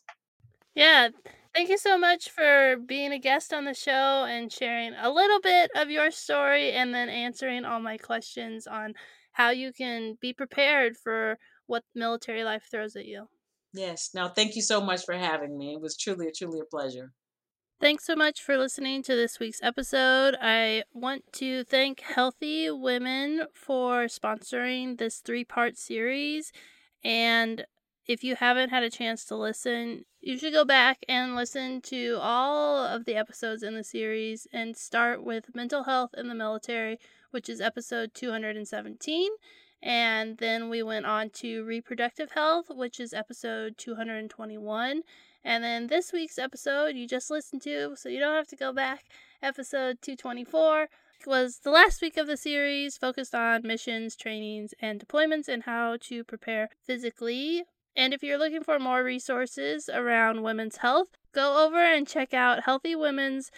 Yeah. 0.74 1.08
Thank 1.54 1.70
you 1.70 1.78
so 1.78 1.96
much 1.96 2.30
for 2.30 2.76
being 2.84 3.12
a 3.12 3.18
guest 3.18 3.52
on 3.52 3.64
the 3.64 3.74
show 3.74 4.24
and 4.28 4.52
sharing 4.52 4.92
a 4.94 5.10
little 5.10 5.40
bit 5.40 5.70
of 5.76 5.88
your 5.88 6.10
story 6.10 6.72
and 6.72 6.92
then 6.92 7.08
answering 7.08 7.64
all 7.64 7.80
my 7.80 7.96
questions 7.96 8.66
on 8.66 8.94
how 9.32 9.50
you 9.50 9.72
can 9.72 10.18
be 10.20 10.32
prepared 10.32 10.96
for 10.96 11.38
what 11.66 11.84
military 11.94 12.44
life 12.44 12.66
throws 12.70 12.96
at 12.96 13.06
you. 13.06 13.28
Yes. 13.72 14.10
Now, 14.14 14.28
thank 14.28 14.56
you 14.56 14.62
so 14.62 14.80
much 14.80 15.04
for 15.04 15.14
having 15.14 15.56
me. 15.56 15.74
It 15.74 15.80
was 15.80 15.96
truly, 15.96 16.30
truly 16.36 16.60
a 16.60 16.64
pleasure. 16.64 17.12
Thanks 17.80 18.06
so 18.06 18.14
much 18.16 18.40
for 18.40 18.56
listening 18.56 19.02
to 19.02 19.14
this 19.14 19.38
week's 19.38 19.62
episode. 19.62 20.36
I 20.40 20.84
want 20.92 21.24
to 21.34 21.64
thank 21.64 22.00
Healthy 22.00 22.70
Women 22.70 23.46
for 23.52 24.04
sponsoring 24.04 24.98
this 24.98 25.18
three 25.18 25.44
part 25.44 25.76
series. 25.76 26.52
And 27.04 27.64
if 28.06 28.22
you 28.22 28.36
haven't 28.36 28.70
had 28.70 28.82
a 28.82 28.90
chance 28.90 29.24
to 29.24 29.36
listen, 29.36 30.04
you 30.20 30.38
should 30.38 30.52
go 30.52 30.64
back 30.64 31.04
and 31.08 31.34
listen 31.34 31.80
to 31.82 32.18
all 32.20 32.78
of 32.78 33.04
the 33.04 33.14
episodes 33.14 33.62
in 33.62 33.74
the 33.74 33.84
series 33.84 34.46
and 34.52 34.76
start 34.76 35.24
with 35.24 35.54
mental 35.54 35.84
health 35.84 36.10
in 36.16 36.28
the 36.28 36.34
military, 36.34 36.98
which 37.30 37.48
is 37.48 37.60
episode 37.60 38.12
217. 38.14 39.30
And 39.82 40.38
then 40.38 40.68
we 40.68 40.82
went 40.82 41.06
on 41.06 41.30
to 41.30 41.64
reproductive 41.64 42.32
health, 42.32 42.66
which 42.68 43.00
is 43.00 43.12
episode 43.12 43.76
221. 43.78 45.02
And 45.42 45.64
then 45.64 45.86
this 45.86 46.12
week's 46.12 46.38
episode 46.38 46.96
you 46.96 47.06
just 47.06 47.30
listened 47.30 47.62
to, 47.62 47.94
so 47.96 48.08
you 48.08 48.18
don't 48.18 48.36
have 48.36 48.48
to 48.48 48.56
go 48.56 48.72
back, 48.72 49.04
episode 49.42 49.98
224 50.02 50.88
was 51.26 51.60
the 51.60 51.70
last 51.70 52.02
week 52.02 52.18
of 52.18 52.26
the 52.26 52.36
series 52.36 52.98
focused 52.98 53.34
on 53.34 53.62
missions, 53.62 54.14
trainings, 54.14 54.74
and 54.80 55.00
deployments 55.00 55.48
and 55.48 55.62
how 55.62 55.96
to 55.98 56.22
prepare 56.22 56.68
physically 56.84 57.64
and 57.96 58.12
if 58.12 58.22
you're 58.22 58.38
looking 58.38 58.62
for 58.62 58.78
more 58.78 59.04
resources 59.04 59.88
around 59.92 60.42
women's 60.42 60.78
health, 60.78 61.08
go 61.32 61.64
over 61.64 61.78
and 61.78 62.06
check 62.06 62.34
out 62.34 62.64
Healthy 62.64 62.96
Women's 62.96 63.50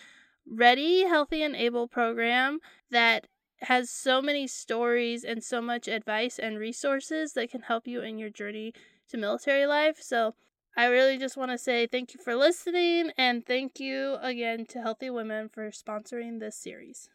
Ready, 0.48 1.06
Healthy, 1.06 1.42
and 1.42 1.56
Able 1.56 1.88
program 1.88 2.60
that 2.90 3.26
has 3.62 3.90
so 3.90 4.20
many 4.20 4.46
stories 4.46 5.24
and 5.24 5.42
so 5.42 5.60
much 5.60 5.88
advice 5.88 6.38
and 6.38 6.58
resources 6.58 7.32
that 7.32 7.50
can 7.50 7.62
help 7.62 7.86
you 7.86 8.02
in 8.02 8.18
your 8.18 8.30
journey 8.30 8.72
to 9.08 9.16
military 9.16 9.66
life. 9.66 10.00
So 10.00 10.34
I 10.76 10.86
really 10.86 11.16
just 11.16 11.36
want 11.36 11.52
to 11.52 11.58
say 11.58 11.86
thank 11.86 12.12
you 12.12 12.20
for 12.22 12.36
listening 12.36 13.12
and 13.16 13.46
thank 13.46 13.80
you 13.80 14.18
again 14.20 14.66
to 14.66 14.82
Healthy 14.82 15.10
Women 15.10 15.48
for 15.48 15.70
sponsoring 15.70 16.38
this 16.38 16.56
series. 16.56 17.08